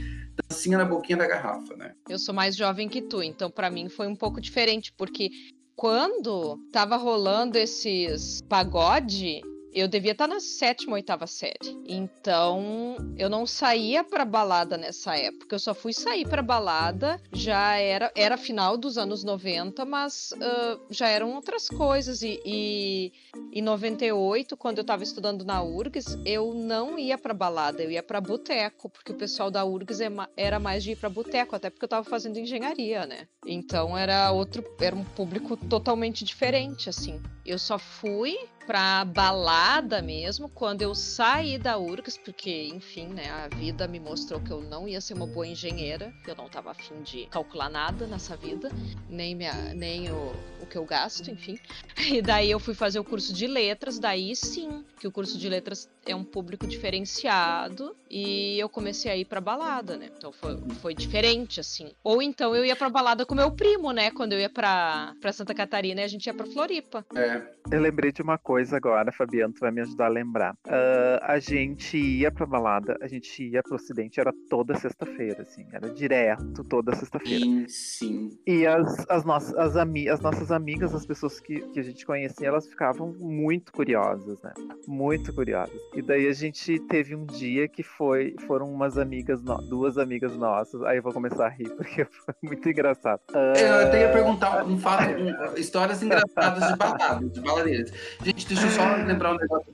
dancinha 0.49 0.79
na 0.79 0.85
boquinha 0.85 1.17
da 1.17 1.27
garrafa, 1.27 1.75
né? 1.75 1.93
Eu 2.09 2.17
sou 2.17 2.33
mais 2.33 2.55
mais 2.55 2.55
jovem 2.55 2.87
que 2.87 3.01
tu, 3.01 3.21
então 3.21 3.51
para 3.51 3.69
mim 3.69 3.89
foi 3.89 4.07
um 4.07 4.15
pouco 4.15 4.39
diferente, 4.39 4.93
porque 4.97 5.29
quando 5.75 6.57
tava 6.71 6.95
rolando 6.95 7.57
esses 7.57 8.41
pagode, 8.47 9.41
eu 9.75 9.89
devia 9.89 10.13
estar 10.13 10.27
na 10.27 10.39
sétima, 10.39 10.93
oitava 10.93 11.27
série. 11.27 11.77
Então, 11.85 12.95
eu 13.17 13.29
não 13.29 13.45
saía 13.45 14.05
para 14.05 14.23
balada 14.23 14.77
nessa 14.77 15.17
época. 15.17 15.55
Eu 15.55 15.59
só 15.59 15.73
fui 15.73 15.91
sair 15.91 16.25
para 16.25 16.41
balada, 16.41 17.21
já 17.33 17.75
era 17.75 18.09
era 18.15 18.37
final 18.37 18.77
dos 18.77 18.97
anos 18.97 19.23
90, 19.23 19.83
mas 19.83 20.31
uh, 20.31 20.79
já 20.89 21.09
eram 21.09 21.35
outras 21.35 21.67
coisas. 21.67 22.21
E, 22.21 22.39
e 22.45 23.11
em 23.51 23.61
98, 23.61 24.55
quando 24.55 24.77
eu 24.77 24.83
estava 24.83 25.03
estudando 25.03 25.43
na 25.43 25.61
URGS, 25.61 26.17
eu 26.25 26.53
não 26.53 26.97
ia 26.97 27.17
para 27.17 27.33
balada, 27.33 27.83
eu 27.83 27.91
ia 27.91 28.01
para 28.01 28.21
boteco, 28.21 28.89
porque 28.89 29.11
o 29.11 29.15
pessoal 29.15 29.51
da 29.51 29.65
URGS 29.65 30.01
é 30.01 30.09
era 30.37 30.59
mais 30.59 30.83
de 30.83 30.91
ir 30.91 30.95
para 30.95 31.09
boteco, 31.09 31.55
até 31.55 31.69
porque 31.69 31.83
eu 31.83 31.87
estava 31.87 32.03
fazendo 32.03 32.39
engenharia, 32.39 33.05
né? 33.05 33.27
Então 33.45 33.97
era 33.97 34.31
outro, 34.31 34.63
era 34.79 34.95
um 34.95 35.03
público 35.03 35.57
totalmente 35.57 36.23
diferente, 36.23 36.89
assim. 36.89 37.21
Eu 37.45 37.59
só 37.59 37.77
fui 37.77 38.35
pra 38.65 39.05
balada 39.05 40.01
mesmo 40.01 40.49
quando 40.49 40.81
eu 40.81 40.95
saí 40.95 41.59
da 41.59 41.77
URGS, 41.77 42.17
porque, 42.17 42.69
enfim, 42.73 43.07
né, 43.07 43.29
a 43.29 43.47
vida 43.47 43.87
me 43.87 43.99
mostrou 43.99 44.39
que 44.41 44.51
eu 44.51 44.61
não 44.61 44.87
ia 44.87 44.99
ser 44.99 45.13
uma 45.13 45.27
boa 45.27 45.45
engenheira, 45.45 46.11
eu 46.25 46.35
não 46.35 46.49
tava 46.49 46.71
afim 46.71 47.03
de 47.03 47.27
calcular 47.27 47.69
nada 47.69 48.07
nessa 48.07 48.35
vida, 48.35 48.71
nem, 49.07 49.35
minha, 49.35 49.53
nem 49.75 50.11
o, 50.11 50.33
o 50.59 50.65
que 50.65 50.77
eu 50.77 50.85
gasto, 50.85 51.29
enfim. 51.29 51.59
E 52.15 52.21
daí 52.21 52.51
eu 52.51 52.59
fui 52.59 52.73
fazer 52.73 52.99
o 52.99 53.03
curso 53.03 53.33
de 53.33 53.47
letras, 53.47 53.99
daí 53.99 54.35
sim, 54.35 54.83
que 54.99 55.07
o 55.07 55.11
curso 55.11 55.37
de 55.37 55.47
letras 55.47 55.89
é 56.05 56.15
um 56.15 56.23
público 56.23 56.67
diferenciado 56.67 57.95
e 58.09 58.59
eu 58.59 58.69
comecei 58.69 59.11
a 59.11 59.17
ir 59.17 59.25
pra 59.25 59.41
balada, 59.41 59.97
né? 59.97 60.09
Então 60.15 60.31
foi, 60.31 60.57
foi 60.81 60.93
diferente, 60.93 61.59
assim. 61.59 61.91
Ou 62.03 62.21
então 62.21 62.55
eu 62.55 62.63
ia 62.63 62.75
pra 62.75 62.89
balada 62.89 63.25
com 63.25 63.33
meu 63.33 63.51
primo, 63.51 63.91
né? 63.91 64.11
Quando 64.11 64.33
eu 64.33 64.39
ia 64.39 64.49
pra, 64.49 65.13
pra 65.19 65.33
Santa 65.33 65.53
Catarina 65.53 66.01
e 66.01 66.03
a 66.03 66.07
gente 66.07 66.27
ia 66.27 66.33
pra 66.33 66.45
Floripa. 66.45 67.05
É. 67.15 67.41
Eu 67.71 67.81
lembrei 67.81 68.11
de 68.11 68.21
uma 68.21 68.37
coisa 68.37 68.77
agora, 68.77 69.11
Fabiano, 69.11 69.53
tu 69.53 69.59
vai 69.59 69.71
me 69.71 69.81
ajudar 69.81 70.05
a 70.05 70.09
lembrar. 70.09 70.53
Uh, 70.67 71.19
a 71.21 71.39
gente 71.39 71.97
ia 71.97 72.31
pra 72.31 72.45
balada, 72.45 72.97
a 73.01 73.07
gente 73.07 73.43
ia 73.43 73.63
pro 73.63 73.75
ocidente, 73.75 74.19
era 74.19 74.31
toda 74.49 74.75
sexta-feira, 74.75 75.41
assim, 75.41 75.65
era 75.73 75.89
direto 75.89 76.63
toda 76.63 76.95
sexta-feira. 76.95 77.43
Sim, 77.43 77.67
sim. 77.67 78.39
E 78.45 78.67
as, 78.67 79.09
as, 79.09 79.25
nossas, 79.25 79.55
as, 79.55 79.75
ami 79.75 80.07
as 80.07 80.19
nossas 80.19 80.51
amigas, 80.51 80.93
as 80.93 81.05
pessoas 81.05 81.39
que, 81.39 81.59
que 81.59 81.79
a 81.79 81.83
gente 81.83 82.05
conhecia, 82.05 82.47
elas 82.47 82.67
ficavam 82.67 83.13
muito 83.19 83.73
curiosas, 83.73 84.39
né? 84.43 84.53
Muito 84.87 85.33
curiosas. 85.33 85.75
E 85.95 86.01
daí 86.01 86.27
a 86.27 86.33
gente 86.33 86.77
teve 86.87 87.15
um 87.15 87.25
dia 87.25 87.67
que 87.69 87.81
foi, 87.81 88.35
foram 88.45 88.69
umas 88.69 88.97
amigas, 88.97 89.41
no- 89.41 89.57
duas 89.61 89.97
amigas 89.97 90.35
nossas. 90.35 90.83
Aí 90.83 90.97
eu 90.97 91.03
vou 91.03 91.13
começar 91.13 91.45
a 91.45 91.49
rir, 91.49 91.69
porque 91.69 92.03
foi 92.11 92.35
muito 92.43 92.67
engraçado. 92.69 93.21
Eu 93.33 93.87
até 93.87 94.01
ia 94.01 94.11
perguntar 94.11 94.65
um 94.65 94.77
fato, 94.77 95.09
um- 95.11 95.55
histórias 95.57 96.03
engraçadas 96.03 96.67
de 96.71 96.75
baladas, 96.77 97.31
de 97.31 97.39
baladeiras. 97.41 97.91
Gente, 98.21 98.45
deixa 98.47 98.65
eu 98.65 98.71
só 98.71 98.95
lembrar 99.05 99.33
um 99.33 99.37
negócio 99.37 99.73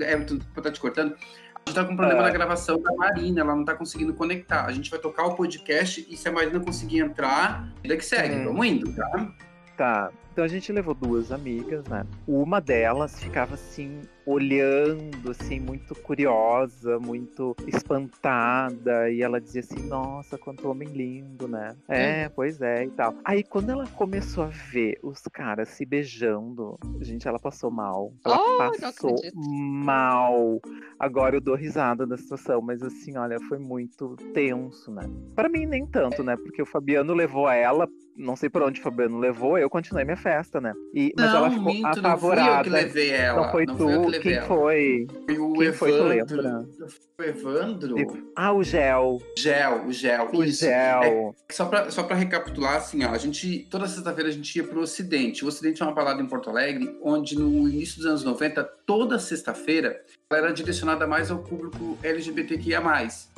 Everton, 0.00 0.38
pra 0.52 0.62
tá 0.64 0.72
te 0.72 0.80
cortando. 0.80 1.14
A 1.14 1.70
gente 1.70 1.74
tá 1.74 1.84
com 1.84 1.92
um 1.92 1.96
problema 1.96 2.20
Ah. 2.22 2.24
na 2.26 2.30
gravação 2.30 2.80
da 2.82 2.92
Marina, 2.96 3.42
ela 3.42 3.54
não 3.54 3.64
tá 3.64 3.74
conseguindo 3.74 4.12
conectar. 4.14 4.64
A 4.64 4.72
gente 4.72 4.90
vai 4.90 4.98
tocar 4.98 5.26
o 5.26 5.36
podcast 5.36 6.04
e 6.10 6.16
se 6.16 6.28
a 6.28 6.32
Marina 6.32 6.58
conseguir 6.58 6.98
entrar, 6.98 7.68
vida 7.82 7.96
que 7.96 8.04
segue. 8.04 8.34
Hum. 8.34 8.44
Vamos 8.46 8.66
indo, 8.66 8.92
tá? 8.96 9.32
Tá. 9.76 10.10
Então 10.32 10.44
a 10.44 10.48
gente 10.48 10.72
levou 10.72 10.94
duas 10.94 11.30
amigas, 11.32 11.84
né? 11.86 12.04
Uma 12.26 12.60
delas 12.60 13.20
ficava 13.22 13.54
assim, 13.54 14.00
olhando, 14.30 15.30
assim, 15.30 15.58
muito 15.60 15.94
curiosa, 15.94 16.98
muito 16.98 17.56
espantada. 17.66 19.10
E 19.10 19.22
ela 19.22 19.40
dizia 19.40 19.60
assim: 19.60 19.82
Nossa, 19.88 20.38
quanto 20.38 20.68
homem 20.70 20.88
lindo, 20.88 21.48
né? 21.48 21.74
É, 21.88 22.28
pois 22.28 22.60
é 22.60 22.84
e 22.84 22.90
tal. 22.90 23.14
Aí 23.24 23.42
quando 23.42 23.70
ela 23.70 23.86
começou 23.88 24.44
a 24.44 24.48
ver 24.72 24.98
os 25.02 25.20
caras 25.32 25.68
se 25.70 25.84
beijando, 25.84 26.78
gente, 27.00 27.26
ela 27.26 27.38
passou 27.38 27.70
mal. 27.70 28.12
Ela 28.24 28.40
Oh, 28.40 28.56
passou 28.80 29.16
mal. 29.34 30.60
Agora 30.98 31.36
eu 31.36 31.40
dou 31.40 31.54
risada 31.54 32.06
da 32.06 32.16
situação, 32.16 32.60
mas 32.60 32.82
assim, 32.82 33.16
olha, 33.16 33.38
foi 33.40 33.58
muito 33.58 34.16
tenso, 34.34 34.90
né? 34.90 35.02
Pra 35.34 35.48
mim, 35.48 35.66
nem 35.66 35.86
tanto, 35.86 36.22
né? 36.22 36.36
Porque 36.36 36.62
o 36.62 36.66
Fabiano 36.66 37.14
levou 37.14 37.48
ela 37.48 37.88
não 38.16 38.36
sei 38.36 38.50
por 38.50 38.62
onde 38.62 38.80
o 38.80 38.82
Fabiano 38.82 39.18
levou, 39.18 39.56
eu 39.58 39.70
continuei 39.70 40.04
minha 40.04 40.16
festa, 40.16 40.60
né? 40.60 40.74
E, 40.92 41.12
mas 41.16 41.32
não, 41.32 41.38
ela 41.38 41.50
ficou 41.50 41.72
minto, 41.72 41.82
não 41.86 41.92
fui 41.94 42.02
eu 42.02 42.06
apavorada. 42.10 42.64
que 42.64 42.70
levei 42.70 43.10
ela. 43.10 43.42
Não 43.42 43.50
foi 43.50 43.64
não 43.64 43.76
tu, 43.76 43.86
levei 44.24 44.38
quem 44.38 44.48
foi? 44.48 45.06
Foi 45.26 45.38
o 45.38 45.52
Quem 45.52 45.72
foi, 45.72 45.90
tu 45.90 45.96
Evandro. 45.96 46.36
lembra? 46.42 46.68
Foi 47.16 47.26
o 47.26 47.28
Evandro? 47.28 48.32
Ah, 48.36 48.52
o 48.52 48.62
gel. 48.62 49.18
Gel, 49.36 49.86
o 49.86 49.92
gel. 49.92 50.30
O 50.32 50.44
isso. 50.44 50.64
gel. 50.64 51.34
Só 51.50 51.66
pra, 51.66 51.90
só 51.90 52.02
pra 52.02 52.16
recapitular, 52.16 52.76
assim, 52.76 53.04
ó, 53.04 53.10
a 53.10 53.18
gente, 53.18 53.66
toda 53.70 53.86
sexta-feira 53.86 54.30
a 54.30 54.32
gente 54.32 54.56
ia 54.56 54.64
pro 54.64 54.80
Ocidente. 54.80 55.44
O 55.44 55.48
Ocidente 55.48 55.82
é 55.82 55.84
uma 55.84 55.94
balada 55.94 56.22
em 56.22 56.26
Porto 56.26 56.48
Alegre, 56.50 56.96
onde 57.02 57.38
no 57.38 57.68
início 57.68 57.98
dos 57.98 58.06
anos 58.06 58.24
90, 58.24 58.64
toda 58.86 59.18
sexta-feira, 59.18 60.00
ela 60.30 60.46
era 60.46 60.52
direcionada 60.52 61.06
mais 61.06 61.30
ao 61.30 61.38
público 61.38 61.98
LGBTQIA+. 62.02 62.80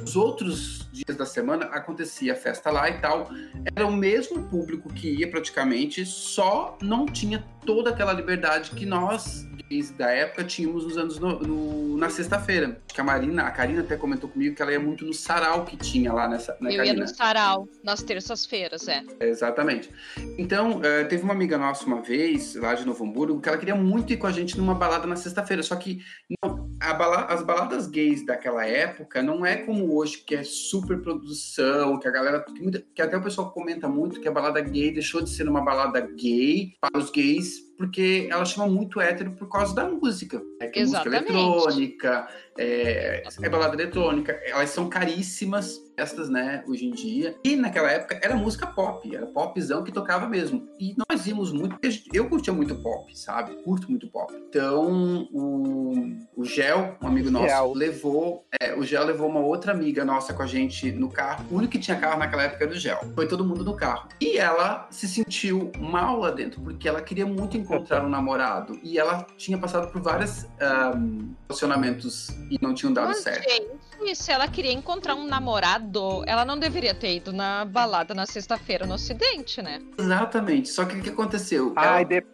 Os 0.02 0.14
outros 0.14 0.88
dias 0.92 1.16
da 1.16 1.26
semana 1.26 1.66
acontecia 1.66 2.34
a 2.34 2.36
festa 2.36 2.70
lá 2.70 2.88
e 2.88 3.00
tal. 3.00 3.30
Era 3.74 3.86
o 3.86 3.92
mesmo 3.92 4.42
público 4.48 4.92
que 4.92 5.08
ia 5.08 5.30
praticamente, 5.30 6.04
só 6.04 6.76
não 6.82 7.06
tinha 7.06 7.44
toda 7.64 7.90
aquela 7.90 8.12
liberdade 8.12 8.70
que 8.70 8.84
nós, 8.84 9.46
gays 9.72 9.90
da 9.90 10.10
época, 10.10 10.44
tínhamos 10.44 10.84
nos 10.84 10.96
anos 10.98 11.18
no- 11.18 11.38
no- 11.40 11.96
na 11.96 12.08
sexta-feira. 12.10 12.80
Que 12.92 13.00
a 13.00 13.04
Marina, 13.04 13.44
a 13.44 13.50
Karina 13.50 13.80
até 13.80 13.96
comentou 13.96 14.28
comigo 14.28 14.54
que 14.54 14.60
ela 14.62 14.72
ia 14.72 14.80
muito 14.80 15.04
no 15.04 15.14
sarau 15.14 15.64
que 15.64 15.76
tinha 15.76 16.12
lá 16.12 16.28
nessa, 16.28 16.52
né, 16.60 16.70
Eu 16.70 16.72
ia 16.72 16.76
Karina? 16.78 17.00
no 17.04 17.08
sarau 17.08 17.68
nas 17.82 18.02
terças-feiras, 18.02 18.86
é. 18.88 19.02
Exatamente. 19.20 19.90
Então, 20.38 20.80
eh, 20.84 21.04
teve 21.04 21.22
uma 21.22 21.32
amiga 21.32 21.56
nossa 21.56 21.86
uma 21.86 22.02
vez, 22.02 22.54
lá 22.56 22.74
de 22.74 22.84
Novo 22.84 23.04
Hamburgo, 23.04 23.40
que 23.40 23.48
ela 23.48 23.58
queria 23.58 23.74
muito 23.74 24.12
ir 24.12 24.16
com 24.16 24.26
a 24.26 24.32
gente 24.32 24.56
numa 24.58 24.74
balada 24.74 25.06
na 25.06 25.16
sexta-feira. 25.16 25.62
Só 25.62 25.76
que 25.76 26.00
não, 26.42 26.70
bala- 26.98 27.26
as 27.26 27.42
baladas 27.42 27.86
gays 27.86 28.24
daquela 28.26 28.66
época 28.66 29.22
não 29.22 29.46
é 29.46 29.56
como 29.56 29.96
hoje, 29.96 30.18
que 30.18 30.34
é 30.34 30.42
super 30.44 31.00
produção, 31.00 31.98
que 31.98 32.08
a 32.08 32.10
galera. 32.10 32.40
Que, 32.40 32.60
muita- 32.60 32.82
que 32.94 33.00
até 33.00 33.16
o 33.16 33.22
pessoal 33.22 33.50
comenta 33.52 33.88
muito 33.88 34.20
que 34.20 34.28
a 34.28 34.32
balada 34.32 34.60
gay 34.60 34.92
deixou 34.92 35.22
de 35.22 35.30
ser 35.30 35.48
uma 35.48 35.62
balada 35.64 36.00
gay 36.00 36.72
para 36.80 36.98
os 36.98 37.10
gays, 37.10 37.60
porque 37.76 38.28
ela 38.30 38.44
chama 38.44 38.66
muito 38.66 39.00
hétero 39.00 39.32
por 39.32 39.48
causa 39.48 39.74
da 39.74 39.88
música. 39.88 40.40
É 40.60 40.66
que 40.66 40.80
música 40.80 41.08
eletrônica, 41.08 42.28
é, 42.58 43.22
é 43.42 43.48
balada 43.48 43.74
eletrônica, 43.74 44.32
elas 44.44 44.70
são 44.70 44.88
caríssimas, 44.88 45.80
estas, 45.96 46.28
né, 46.28 46.64
hoje 46.66 46.86
em 46.86 46.90
dia. 46.90 47.36
E 47.44 47.56
naquela 47.56 47.90
época 47.90 48.18
era 48.22 48.34
música 48.34 48.66
pop, 48.66 49.14
era 49.14 49.26
popzão 49.26 49.84
que 49.84 49.92
tocava 49.92 50.28
mesmo. 50.28 50.68
E 50.78 50.94
nós 51.08 51.26
íamos 51.26 51.52
muito, 51.52 51.76
eu 52.12 52.28
curtia 52.28 52.52
muito 52.52 52.74
pop, 52.76 53.16
sabe? 53.16 53.54
Curto 53.62 53.90
muito 53.90 54.08
pop. 54.08 54.32
Então, 54.48 55.28
o, 55.32 56.16
o 56.36 56.44
Gel, 56.44 56.96
um 57.02 57.06
amigo 57.06 57.30
nosso, 57.30 57.48
Gel. 57.48 57.72
levou, 57.74 58.46
é, 58.60 58.74
o 58.74 58.82
Gel 58.84 59.04
levou 59.04 59.28
uma 59.28 59.40
outra 59.40 59.72
amiga 59.72 60.04
nossa 60.04 60.32
com 60.32 60.42
a 60.42 60.46
gente 60.46 60.90
no 60.92 61.08
carro. 61.08 61.44
O 61.50 61.56
único 61.56 61.72
que 61.72 61.78
tinha 61.78 61.98
carro 61.98 62.18
naquela 62.18 62.44
época 62.44 62.64
era 62.64 62.72
o 62.72 62.76
Gel. 62.76 63.00
Foi 63.14 63.26
todo 63.26 63.44
mundo 63.44 63.64
no 63.64 63.74
carro. 63.74 64.08
E 64.20 64.38
ela 64.38 64.88
se 64.90 65.08
sentiu 65.08 65.70
mal 65.78 66.18
lá 66.20 66.30
dentro, 66.30 66.60
porque 66.60 66.88
ela 66.88 67.00
queria 67.00 67.26
muito 67.26 67.56
encontrar 67.62 68.04
um 68.04 68.08
namorado. 68.08 68.78
E 68.82 68.98
ela 68.98 69.26
tinha 69.36 69.56
passado 69.58 69.90
por 69.90 70.02
vários 70.02 70.46
ahm, 70.60 71.32
relacionamentos 71.48 72.28
e 72.50 72.58
não 72.60 72.74
tinham 72.74 72.92
dado 72.92 73.08
Mas, 73.08 73.18
certo. 73.18 73.48
gente, 73.48 73.70
se 74.14 74.30
ela 74.32 74.46
queria 74.48 74.72
encontrar 74.72 75.14
um 75.14 75.26
namorado, 75.26 76.22
ela 76.26 76.44
não 76.44 76.58
deveria 76.58 76.94
ter 76.94 77.16
ido 77.16 77.32
na 77.32 77.64
balada 77.64 78.14
na 78.14 78.26
sexta-feira 78.26 78.86
no 78.86 78.94
Ocidente, 78.94 79.62
né? 79.62 79.80
Exatamente. 79.98 80.68
Só 80.68 80.84
que 80.84 80.96
o 80.96 81.02
que 81.02 81.10
aconteceu? 81.10 81.72
Ai, 81.76 82.02
ela, 82.02 82.04
de... 82.04 82.24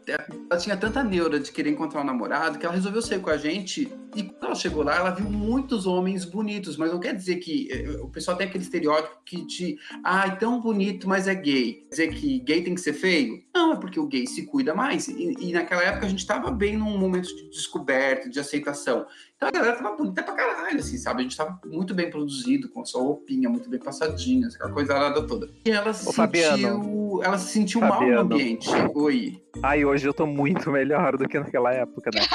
ela 0.51 0.61
tinha 0.61 0.77
tanta 0.77 1.05
neura 1.05 1.39
de 1.39 1.53
querer 1.53 1.71
encontrar 1.71 2.01
um 2.01 2.05
namorado 2.05 2.59
que 2.59 2.67
ela 2.67 2.75
resolveu 2.75 3.03
sair 3.03 3.21
com 3.21 3.31
a 3.31 3.37
gente. 3.37 3.93
E 4.17 4.23
quando 4.23 4.45
ela 4.47 4.55
chegou 4.55 4.83
lá, 4.83 4.97
ela 4.97 5.11
viu 5.11 5.29
muitos 5.31 5.87
homens 5.87 6.25
bonitos. 6.25 6.77
Mas 6.77 6.91
não 6.91 6.99
quer 6.99 7.15
dizer 7.15 7.37
que. 7.37 7.69
eh, 7.71 7.99
O 8.03 8.09
pessoal 8.09 8.37
tem 8.37 8.47
aquele 8.47 8.65
estereótipo 8.65 9.19
que 9.25 9.45
de. 9.47 9.79
Ai, 10.03 10.39
tão 10.39 10.61
bonito, 10.61 11.09
mas 11.09 11.29
é 11.29 11.35
gay. 11.35 11.85
Quer 11.85 11.91
dizer 11.91 12.15
que 12.15 12.39
gay 12.41 12.63
tem 12.63 12.75
que 12.75 12.81
ser 12.81 12.95
feio? 12.95 13.43
Não, 13.55 13.75
é 13.75 13.77
porque 13.77 14.01
o 14.01 14.07
gay 14.07 14.27
se 14.27 14.47
cuida 14.47 14.75
mais. 14.75 15.09
E, 15.09 15.35
e 15.39 15.53
naquela 15.53 15.83
época 15.83 16.07
a 16.07 16.09
gente 16.09 16.27
tava 16.27 16.51
bem 16.51 16.77
num 16.77 16.99
momento 16.99 17.29
de 17.29 17.51
descoberta, 17.51 18.29
de 18.29 18.41
aceitação. 18.41 19.07
Então 19.39 19.51
a 19.51 19.53
galera 19.53 19.77
tava 19.77 19.95
bonita 19.95 20.21
pra 20.21 20.35
caralho, 20.35 20.81
assim, 20.81 20.99
sabe? 20.99 21.21
A 21.21 21.23
gente 21.23 21.37
tava 21.37 21.61
muito 21.65 21.95
bem 21.95 22.11
produzido, 22.11 22.69
com 22.71 22.81
a 22.81 22.85
sua 22.85 23.03
roupinha 23.03 23.49
muito 23.49 23.71
bem 23.71 23.79
passadinha, 23.79 24.49
aquela 24.49 24.73
coisa 24.73 24.95
arada 24.97 25.25
toda. 25.29 25.49
E 25.65 25.71
ela 25.71 25.93
se 25.93 26.09
Ô, 26.09 26.13
sentiu. 26.13 26.25
Fabiano. 26.25 27.21
Ela 27.23 27.39
se 27.39 27.53
sentiu 27.53 27.81
mal 27.81 27.91
no 27.91 27.97
Fabiano. 27.99 28.21
ambiente. 28.35 28.69
Oi. 28.97 29.41
Ai, 29.63 29.85
hoje 29.85 30.09
eu 30.09 30.13
tô 30.13 30.27
muito 30.27 30.73
melhor 30.73 31.17
do 31.17 31.29
que 31.29 31.39
naquela 31.39 31.73
época, 31.73 32.11
né? 32.13 32.21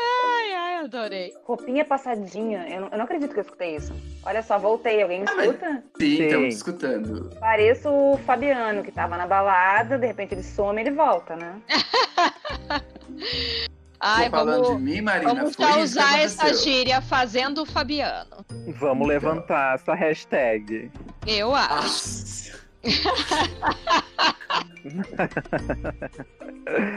Ai, 0.00 0.52
ai, 0.54 0.76
adorei. 0.84 1.32
Roupinha 1.44 1.84
passadinha. 1.84 2.66
Eu 2.68 2.80
não, 2.82 2.88
eu 2.88 2.96
não 2.98 3.04
acredito 3.04 3.32
que 3.34 3.40
eu 3.40 3.44
escutei 3.44 3.76
isso. 3.76 3.92
Olha 4.24 4.42
só, 4.42 4.58
voltei. 4.58 5.02
Alguém 5.02 5.20
me 5.20 5.26
Ah, 5.28 5.44
escuta? 5.44 5.84
Sim, 6.00 6.16
Sim. 6.16 6.22
estamos 6.24 6.54
escutando. 6.54 7.30
Pareço 7.38 7.90
o 7.90 8.16
Fabiano, 8.24 8.82
que 8.82 8.90
tava 8.92 9.18
na 9.18 9.26
balada, 9.26 9.98
de 9.98 10.06
repente 10.06 10.32
ele 10.34 10.42
some 10.42 10.80
e 10.80 10.84
ele 10.86 10.94
volta, 10.96 11.36
né? 11.36 11.60
Ai, 14.00 14.26
Tô 14.26 14.36
falando 14.36 14.64
vamos, 14.64 14.78
de 14.78 14.84
mim, 14.84 15.00
Marina. 15.00 15.34
vamos 15.34 15.56
foi 15.56 15.64
já 15.64 15.70
isso 15.70 15.78
que 15.78 15.82
usar 15.82 16.20
essa 16.20 16.54
gíria 16.54 17.00
fazendo 17.00 17.62
o 17.62 17.66
Fabiano. 17.66 18.44
Vamos 18.78 19.08
levantar 19.08 19.74
essa 19.74 19.94
hashtag. 19.94 20.90
Eu 21.26 21.54
acho. 21.54 21.82
Nossa. 21.82 22.38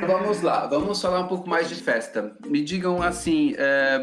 vamos 0.05 0.41
lá, 0.41 0.67
vamos 0.67 1.01
falar 1.01 1.21
um 1.21 1.27
pouco 1.27 1.49
mais 1.49 1.69
de 1.69 1.75
festa. 1.75 2.35
Me 2.45 2.63
digam 2.63 3.01
assim, 3.01 3.55
é, 3.57 3.99